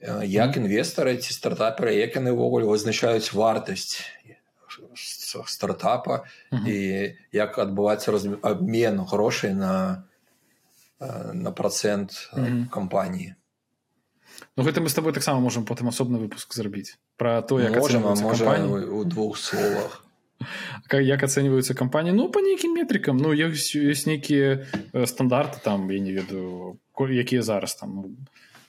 [0.00, 0.24] -hmm.
[0.24, 4.00] як інвестары ці стартаперы як яны ўвогуле вызначаюць вартасць
[5.46, 6.68] стартапа mm -hmm.
[6.68, 10.04] і як адбываецца абмен грошай на
[11.32, 12.68] на процент mm -hmm.
[12.68, 13.34] кампаніі
[14.56, 16.98] Ну гэта мы с тобой таксама можемм потым асобны выпуск зрабіць.
[17.16, 20.04] Про то як можем можа у двух словах
[20.92, 23.16] як ацэньваюцца кампаніі ну по нейкім метрикам.
[23.16, 24.66] Ну ёсць ёсць нейкія
[25.06, 28.10] стандарты там я не ведаю якія зараз там ну,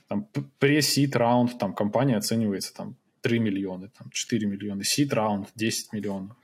[0.08, 0.26] там
[0.60, 6.36] пресіт раунд там кампанія ацэньваецца там 3 мільёны там 4 мільёны сіт раунд 10 мільёнаў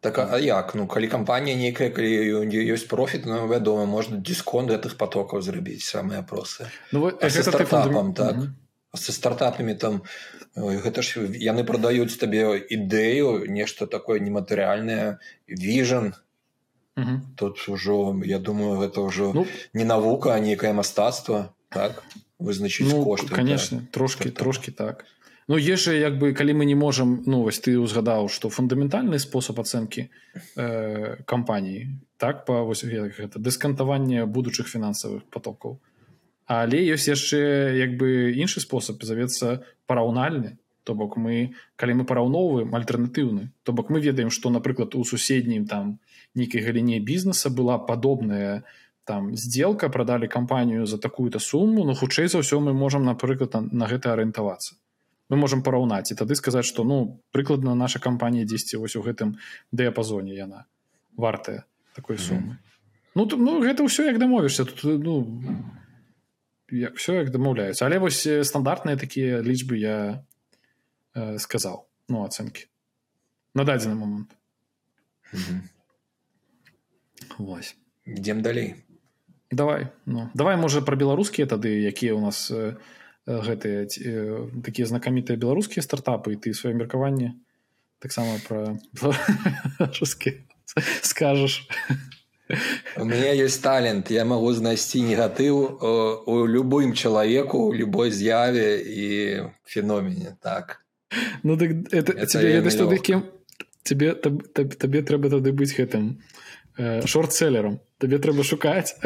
[0.00, 0.74] так а як?
[0.74, 6.22] Ну калі кампанія нейкая калі ёсць профіт ну вядома можна дысконт гэтых потокаў зрабіць самыя
[6.22, 8.36] просы ну, стартапам так
[8.98, 10.02] со стартапамі там
[10.54, 16.14] гэта ж яны прадаюць табе ідэю нешта такое нематэрыяльнае віжан
[17.36, 22.02] тут ужо я думаю гэта ўжо ну, не навука а нейкае мастацтва так?
[22.38, 25.04] Вызначыць ну, кошт конечно так, трошки трошки так.
[25.48, 29.60] Ну ежа як бы калі мы не можам ну вось ты узгадаў што фундаментальны спосаб
[29.60, 30.10] ацэнкі
[30.56, 35.80] э, кампаніі так па вось гэта дыскантаванне будучых фінансавых потокаў
[36.48, 39.04] але ёсць яшчэ як бы іншы спосаб.
[39.04, 40.56] Завецца параўнальны.
[40.88, 45.68] То бок мы калі мы параўноўваем альтэрнатыўны то бок мы ведаем што напрыклад у суседнім
[45.68, 46.00] там
[46.32, 48.64] нейкай галіне бізнеса была падобная
[49.04, 53.84] там сделка прадалі кампанію за такую-то сумму но хутчэй за ўсё мы можам напрыклад на,
[53.84, 54.80] гэта арыентавацца.
[55.28, 59.36] Мы можемм параўнаць і тады сказаць што ну прыкладна наша кампанія дзесьці вось у гэтым
[59.72, 60.64] дыяпазоне яна
[61.20, 62.40] вартая такой сумы.
[62.40, 62.56] Mm -hmm.
[63.14, 64.64] ну, ну гэта ўсё як дамовішся.
[64.64, 65.28] Тут ну
[66.70, 70.24] як все як дамаўляюцца але вось стандартныя такія лічбы я
[71.14, 72.66] э, сказаў ну ацэнкі.
[73.54, 74.36] На дадзены момант.
[77.38, 77.76] Вось.
[78.04, 78.74] Ідзем далей.
[79.50, 82.76] Давай ну давай можа пра беларускія тады якія у нас э,
[83.24, 83.88] гэтыя
[84.64, 87.36] такія знакамітыя беларускія стартапы і ты сваё меркаванне
[87.98, 88.76] таксама пра
[91.02, 91.68] скажаш
[92.96, 95.56] у меня есть талент я могу знайсці негатыў
[96.26, 99.08] у любым чалавеку у любой з'яве і
[99.64, 100.36] феномене.
[100.40, 100.84] Так.
[101.42, 103.24] Ну так это, это тебе веда што кем?
[103.82, 106.20] Тебе табе трэба тады быць гэтым
[106.76, 108.96] э, шорт-селлером табе трэба шукаць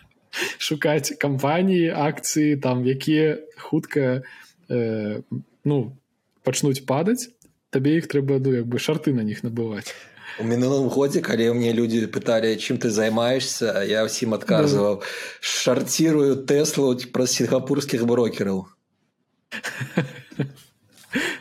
[0.58, 4.22] шукаць кампаніі акцыі там якія хутка
[4.68, 5.22] э,
[5.64, 5.96] ну
[6.42, 7.30] пачнуць падаць
[7.70, 9.90] табе іх трэба ну як бы шарты на них набываць
[10.38, 15.02] у мінулым годзе калі мне людзі пыталі чым ты займаешься я ўсім адказваў
[15.40, 18.66] шарцірую тэслу праз сінгапурскіх брокераў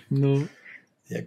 [0.09, 0.47] ну
[1.09, 1.25] Як,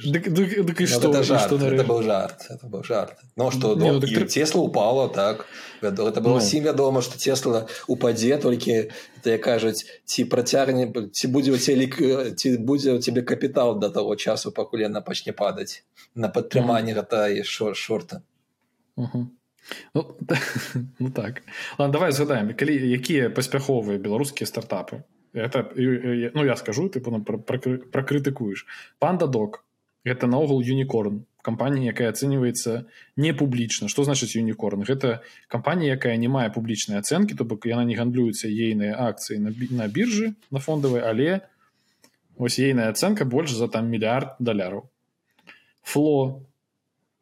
[0.00, 3.18] дык, дык, дык што, это жарт, што это был жарт это был жарт.
[3.36, 4.28] Но что ну, ну, так...
[4.28, 5.44] тесла упала так.
[5.82, 6.70] Это было всім ну.
[6.70, 8.88] вядома что тесла упадзе толькі
[9.22, 11.92] ты кажуць ці працягне ці будзе у целі
[12.36, 17.28] ці будзе у тебе капітал до того часу пакуль яна пачне падаць на падтрыманне гэта
[17.28, 18.22] і шор шорта.
[18.96, 19.28] Ну,
[20.98, 21.42] ну так.
[21.76, 28.66] Ладно, давай згадаем калі якія паспяховыя беларускія стартапы это ну я скажу ты прокрытыкуеш
[28.98, 29.64] панда док
[30.04, 32.86] это наогул юнікорн кампанія якая ацэньваецца
[33.16, 37.84] не публічна что значыць юнікорн гэта кампанія якая не мае публічнай ацэнкі то бок яна
[37.84, 41.40] не гандлюецца ейныя акцыі на, на біржы на фондавай але
[42.36, 44.88] ось ейная ацэнка больш за там мільярд даляраў
[45.82, 46.42] фло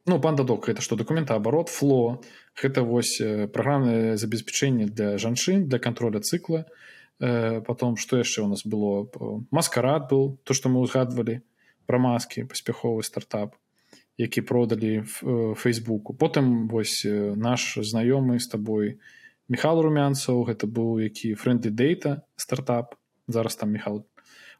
[0.07, 2.23] ну панда док это что документаабарот фло
[2.57, 3.19] гэта вось
[3.53, 9.09] праграмнае забеспячэнне для жанчын для контроля цыкла то Э, потом что яшчэ у нас было?
[9.51, 11.41] Маскарад был то что мы узгадвалі
[11.87, 13.55] про маскі паспяховы стартап
[14.19, 16.15] які продалі э, фейсбуку.
[16.15, 18.99] Потым вось э, наш знаёмы з табой
[19.49, 22.97] михал румянцаў гэта быў які френды дейта стартап.
[23.29, 24.07] Зараз там михал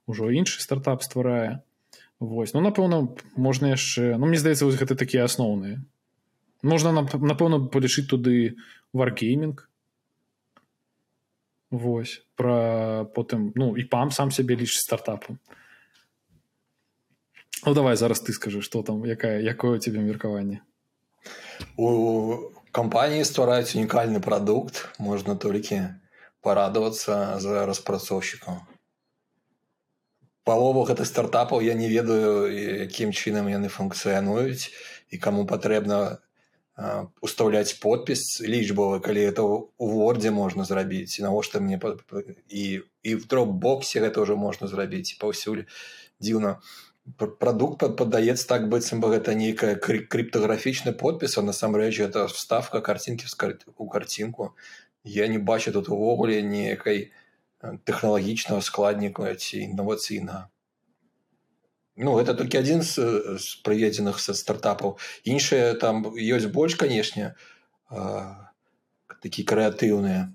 [0.07, 1.63] ужо іншы стартап стварае.
[2.21, 5.81] Вось ну напэўна можна яшчэ ну мне здаецца вось гэта такія асноўныя
[6.63, 8.57] можна напэўна палічыць туды
[8.93, 9.69] варгейминг
[11.71, 15.39] Вось пра потым ну і пам сам сябе лічыць стартапу
[17.67, 20.63] Ну давай зараз ты скажы что там якая якое тебе меркаванне?
[21.77, 25.81] У кампаніі ствараюць унікальны прадукт можна толькі
[26.47, 28.61] парадавацца за распрацоўшчыкам.
[30.45, 32.47] Палову гэтых стартапаў я не ведаю
[32.87, 34.71] якім чынам яны функцыянуюць
[35.11, 36.21] і каму патрэбна
[36.77, 41.81] устаўляць подпіс лічбавы калі это у вордзе можна зрабіць навошта мне
[42.49, 45.65] і і в дропбоксе гэта ўжо можна зрабіць паўсюль
[46.21, 46.61] дзіўна
[47.17, 53.25] прадукт падаецца так быццам бы гэта нейкая крыптаграфічны подпіс а насамрэч это вставка карцінкі
[53.79, 54.53] у карцінку
[55.05, 57.09] я не бачу тут увогуле нейкай
[57.89, 60.51] тэхналагічнага складніку ці інавацыйнага
[61.97, 63.01] ну это толькі адзін з,
[63.41, 67.35] з прыведзеных са стартапаў іншыя там ёсць больш канешне
[69.23, 70.29] такі крэатыўныя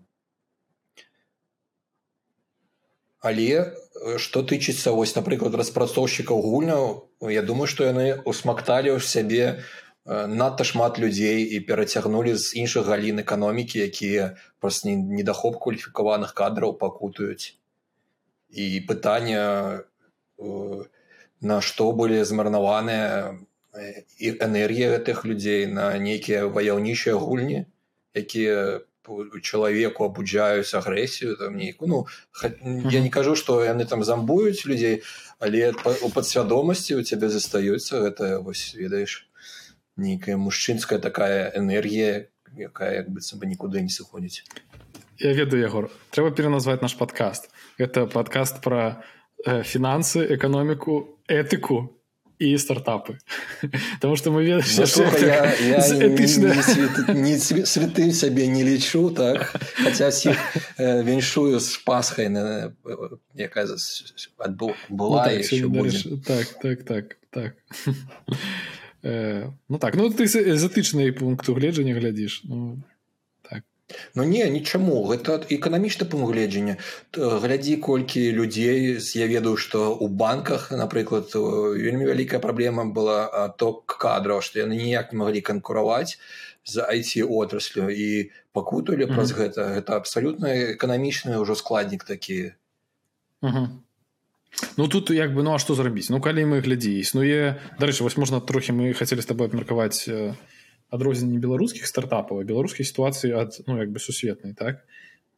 [3.21, 3.77] але
[4.17, 6.85] што тычыцца вось напрыклад распрацоўшчыкаў гульняў
[7.29, 9.61] я думаю што яны усмакталі ў сябе
[10.05, 17.53] надта шмат людзей і перацягнулі з іншых галін эканомікі якія праз недахоп кваліфікаваных кадраў пакутаюць.
[18.49, 19.85] І пытання
[21.41, 23.37] на што былі змарнаваныя
[24.19, 27.65] і энергія гэтых людзей на нейкія ваяўнічыя гульні
[28.13, 28.81] якія
[29.41, 32.51] чалавеку абуджаюць агрэсію там нейку ну ха,
[32.91, 35.01] я не кажу што яны там замбуюць людзей
[35.39, 35.73] але
[36.05, 39.25] у падсвядомасці у цябе застаюцца гэта вось ведаеш
[39.97, 42.27] нейкая мужчынская такая энергія
[42.57, 44.43] якая як быццам бы нікуды не сыходзіць.
[45.21, 45.79] Я ведаю яго
[46.11, 47.49] трэба пераназваць наш падкаст.
[47.77, 49.03] Это падкаст пра
[49.45, 52.01] э, фінансы эканоміку этыку
[52.41, 53.19] і стартапы.
[54.01, 54.65] Таму што мы ведаем
[57.21, 59.53] не святы сябе не лічу так.
[59.77, 60.09] Хаця
[60.77, 62.73] віншую з пасхай на
[63.35, 63.67] якая
[64.89, 65.29] была
[66.25, 67.53] так так так так
[69.03, 72.81] ну так ну ты затычны пункту гледжання глядзіш ну
[74.15, 76.77] Ну не нічаму гэта эканамічны пункт гледжання
[77.15, 84.41] глядзі колькі людзей я ведаю што ў банках напрыклад вельмі вялікая праблема была ток кадраў
[84.41, 86.17] што яны ніяк не маглі канкураваць
[86.65, 89.39] за айці отраслю і пакуталі праз mm -hmm.
[89.39, 89.61] гэта.
[89.75, 92.53] Гэта абсалютна эканамічны ўжо складнік такі.
[93.41, 93.67] Mm -hmm.
[94.77, 96.09] Ну тут як бы ну а што зрабіць?
[96.09, 97.55] Ну калі мы глядзі існуе.
[97.79, 100.09] Дарэчы вось можна трохі мы хацелі з табой абмеркаваць
[100.91, 104.83] адрозненне беларускіх стартапаў беларускай сітуацыі ад ну як бы сусветнай так?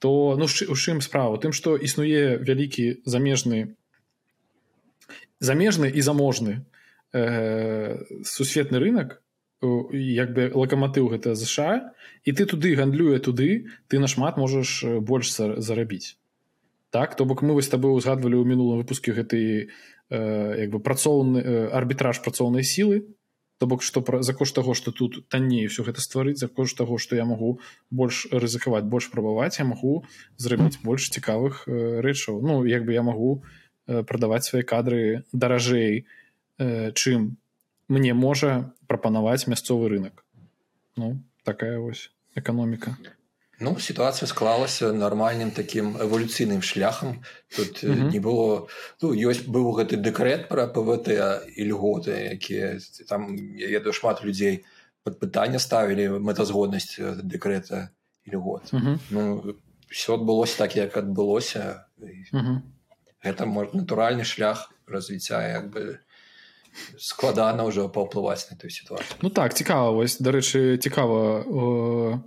[0.03, 1.37] То ну у чым справа?
[1.37, 3.77] Тым што існуе вялікі замежны
[5.39, 6.65] замежны і заможны
[7.13, 9.21] э, сусветны рынок
[9.63, 11.93] як бы лакаматыў гэта ЗША
[12.25, 16.17] і ты туды гандлюе туды ты нашмат можаш больш зарабіць.
[16.89, 17.15] Так?
[17.15, 19.69] То бок мы вось табой узгадвалі ў мінулым выпуске гэты
[20.09, 23.07] э, як бы працоўны э, арбітраж працоўнай сілы
[23.63, 26.75] то бок што пра за кошт таго што тут танней все гэта стварыць за кошт
[26.75, 27.51] таго што я магу
[27.87, 30.03] больш рызыкаваць больш прабаваць я магу
[30.35, 32.43] зрабіць больш цікавых э, рэчаў.
[32.43, 33.39] Ну як бы я магу
[33.87, 37.39] э, прадаваць свае кадры даражэй э, чым
[37.87, 40.27] мне можа прапанаваць мясцовы рынок
[40.99, 41.15] ну
[41.47, 42.99] такая вось эканоміка
[43.63, 47.23] Ну сітуацыя склалася нармальным такім эвалюцыйным шляхам
[47.55, 48.11] тут mm -hmm.
[48.11, 48.67] не было
[49.01, 51.07] ну, ёсць быў гэты дэкрэт пра пвт
[51.55, 54.65] і льготы якія там я ведаю шмат людзей
[55.03, 57.87] пад пытанне ставілі мэтазгоднасць дэкрэта
[58.25, 58.97] і льгот mm -hmm.
[59.09, 59.55] ну,
[59.89, 62.57] все адбылося так як адбылося mm -hmm.
[63.23, 65.97] гэта можна натуральны шлях развіцця як бы
[66.97, 72.19] складана ўжо паўплываць на тую сітуацыю Ну так цікава вось дарэчы цікава э,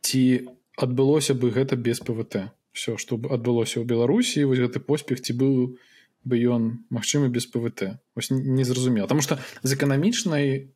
[0.00, 0.48] ці
[0.82, 5.78] адбылося бы гэта без пвт все что адбылося ў беларусі вось гэты поспех ці быў
[6.24, 8.00] бы ён магчымы без пвт
[8.30, 10.70] незразумела потому что з эканамічнай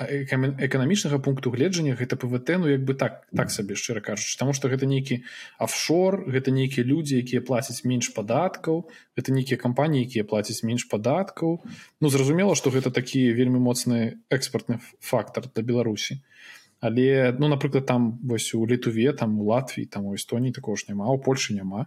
[0.00, 4.38] эканамічнага пункту гледжання гэта пвт ну як бы так так сабе шчыра кажучы.
[4.38, 5.24] Тому что гэта нейкі
[5.58, 11.60] офшор гэта нейкія людзі якія плацяць менш падаткаў это нейкія кампаніі якія плацяць менш падаткаў.
[12.00, 16.22] Ну зразумела что гэта такі вельмі моцны экспартны фактор для беларусі
[16.80, 20.86] але ну напрыклад там вось у літуве там у Латвіі там у эстоніі такого ж
[20.88, 21.86] няма у Польшы няма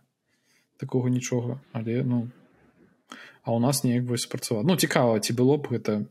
[0.78, 1.60] такого нічога.
[1.72, 2.30] Але ну
[3.44, 6.06] а у нас неяк вось спрацаваць ну цікава ці было б гэта.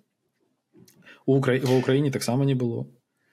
[1.26, 1.58] У Укра...
[1.62, 2.86] ва ўкраіне таксама не было.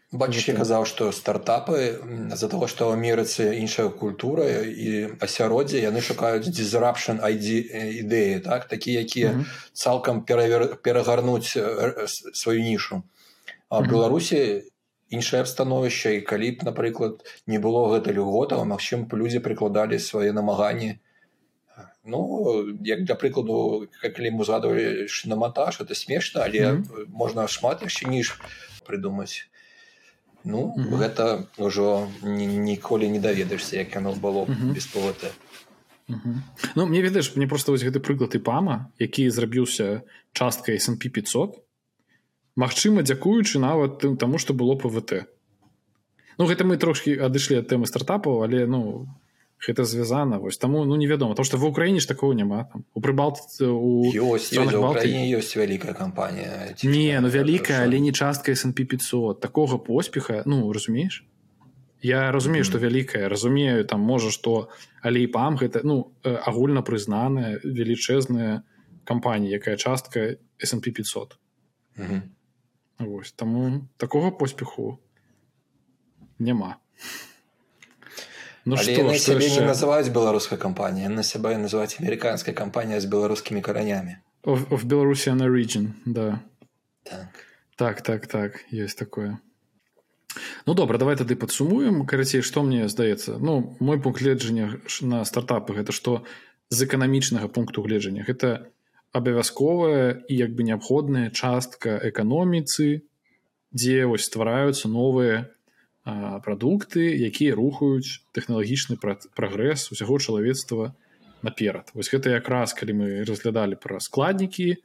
[0.09, 2.01] Бачыш я казаў што стартапы
[2.33, 7.57] з-за того што ў амерыцы іншая культура і асяроддзе яны шукаюць дизрапшн айдзі
[8.05, 8.65] ідэі так?
[8.65, 9.45] Такі якія mm -hmm.
[9.73, 10.81] цалкам перавер...
[10.81, 11.57] перагарнуць
[12.33, 13.03] сваю нішу.
[13.69, 14.68] А в беларусі
[15.09, 20.31] іншае становішча і калі б напрыклад не было гэта льгота магчым б людзі прыкладалі свае
[20.33, 20.99] намаганні
[22.05, 22.19] ну
[22.85, 27.05] як для прыкладу калі мы згадывалі шинаматаж это смешна але mm -hmm.
[27.09, 28.39] можна шмат яшчэ ніж
[28.85, 29.49] прыдумаць
[30.43, 30.97] ну mm -hmm.
[31.01, 31.25] гэта
[31.57, 32.07] ўжо
[32.69, 34.73] ніколі не даведаешся як яно было mm -hmm.
[34.73, 35.33] без пвт
[36.09, 36.35] -hmm.
[36.75, 40.01] ну мне ведаеш мне просто вось гэты прыклад і пама які зрабіўся
[40.33, 41.68] часткай snp 500
[42.59, 45.25] Магчыма дзякуючы нават тым таму што было пвт
[46.39, 49.07] ну гэта мы трошки адышлі ад тэмы стартапаў але ну
[49.59, 50.57] гэта звязана вось.
[50.57, 54.55] Таму ну невядома то што в украіне ж такого няма там у прыбалт у ёсць
[54.55, 61.25] ёсць вялікая кампанія не ну вялікая але не частка snp 500 такога поспеха ну разумееш?
[62.01, 62.83] Я разумею что mm -hmm.
[62.87, 64.69] вялікая разумею там можа что
[65.01, 68.61] але і пам гэта ну агульна прызнаная велічэзная
[69.03, 70.19] кампанія якая частка
[70.63, 71.37] snp 500
[71.97, 72.21] mm -hmm.
[72.99, 74.99] Вось таму такога поспеху
[76.39, 76.77] няма
[78.65, 79.61] Ну што, што сябе яшчэ?
[79.61, 85.47] не называюць беларускай кампанія на сябе называць амерыканская кампанія з беларускімі каранямі в беларусі на
[85.47, 86.43] region да.
[87.03, 87.45] Так.
[87.77, 89.39] Так так так есть такое
[90.65, 95.73] Ну добра давай тады падсумуем карацей што мне здаецца ну мой пункт гледжання на стартапы
[95.79, 96.23] гэта што
[96.69, 98.67] з эканамічнага пункту гледжання гэта
[99.11, 103.01] абавязковая і як бы неабходная частка эканоміцы
[103.73, 105.49] дзе вось ствараюцца новыя
[106.45, 110.93] прадукты якія рухаюць тэхналагічны прагрэс усяго чалавецтва
[111.41, 111.91] наперад.
[111.93, 114.77] Вось гэта якраз калі мы разглядалі пра складнікі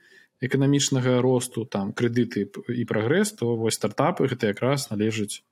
[0.44, 5.44] эканамічнага росту там крэдыты і прагрэс то вось стартапы гэта якраз належыць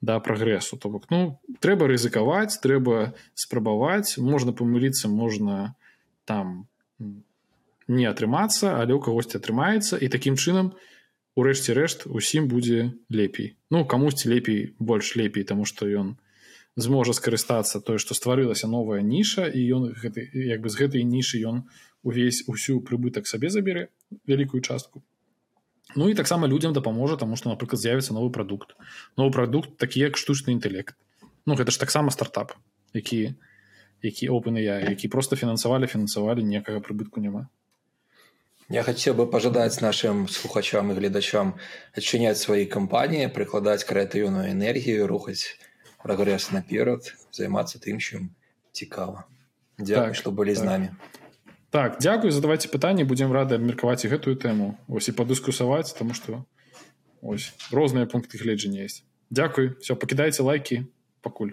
[0.00, 0.78] да прагрэсу.
[0.78, 5.74] То бок ну трэба рызыкаваць трэба спрабаваць можна памыліцца можна
[6.24, 6.68] там
[7.88, 10.72] не атрымацца але ў кагосьці атрымаецца і такім чынам
[11.38, 13.56] у рэшце рэшт усім будзе лепей.
[13.70, 16.16] Ну камусьці лепей больш лепей тому что ён
[16.76, 21.40] зможа скарыстацца тое што стварылася новая ніша і ён гэты як бы з гэтай нішы
[21.48, 21.64] ён
[22.02, 23.88] увесь усю прыбытак сабе забере
[24.28, 25.02] вялікую частку.
[25.96, 28.76] Ну і таксама людзям дапаможа таму што напрыклад з'явіцца новы прадукт.
[29.16, 30.94] Новы прадукт такі як штучны інтэлект.
[31.46, 32.52] Ну гэта ж таксама стартап
[32.92, 33.34] які
[34.02, 37.48] які опыны я які просто фінансавалі фінансавалі некага прыбытку няма
[38.70, 41.56] Я хотел бы пожадать нашим слухачам и глядачам
[41.94, 45.58] отчинять свои компании, прикладать креативную энергию, рухать
[46.02, 48.30] прогресс наперед, заниматься тем, чем
[48.72, 49.24] цікаво.
[49.78, 50.62] Дякую, так, что были так.
[50.62, 50.96] с нами.
[51.70, 54.78] Так, дякую, задавайте питання, будем рады обмерковать и эту тему.
[54.88, 56.44] Ось и подискусовать, потому что
[57.22, 59.04] ось, разные пункты гледжения есть.
[59.30, 60.86] Дякую, все, покидайте лайки,
[61.20, 61.52] покуль.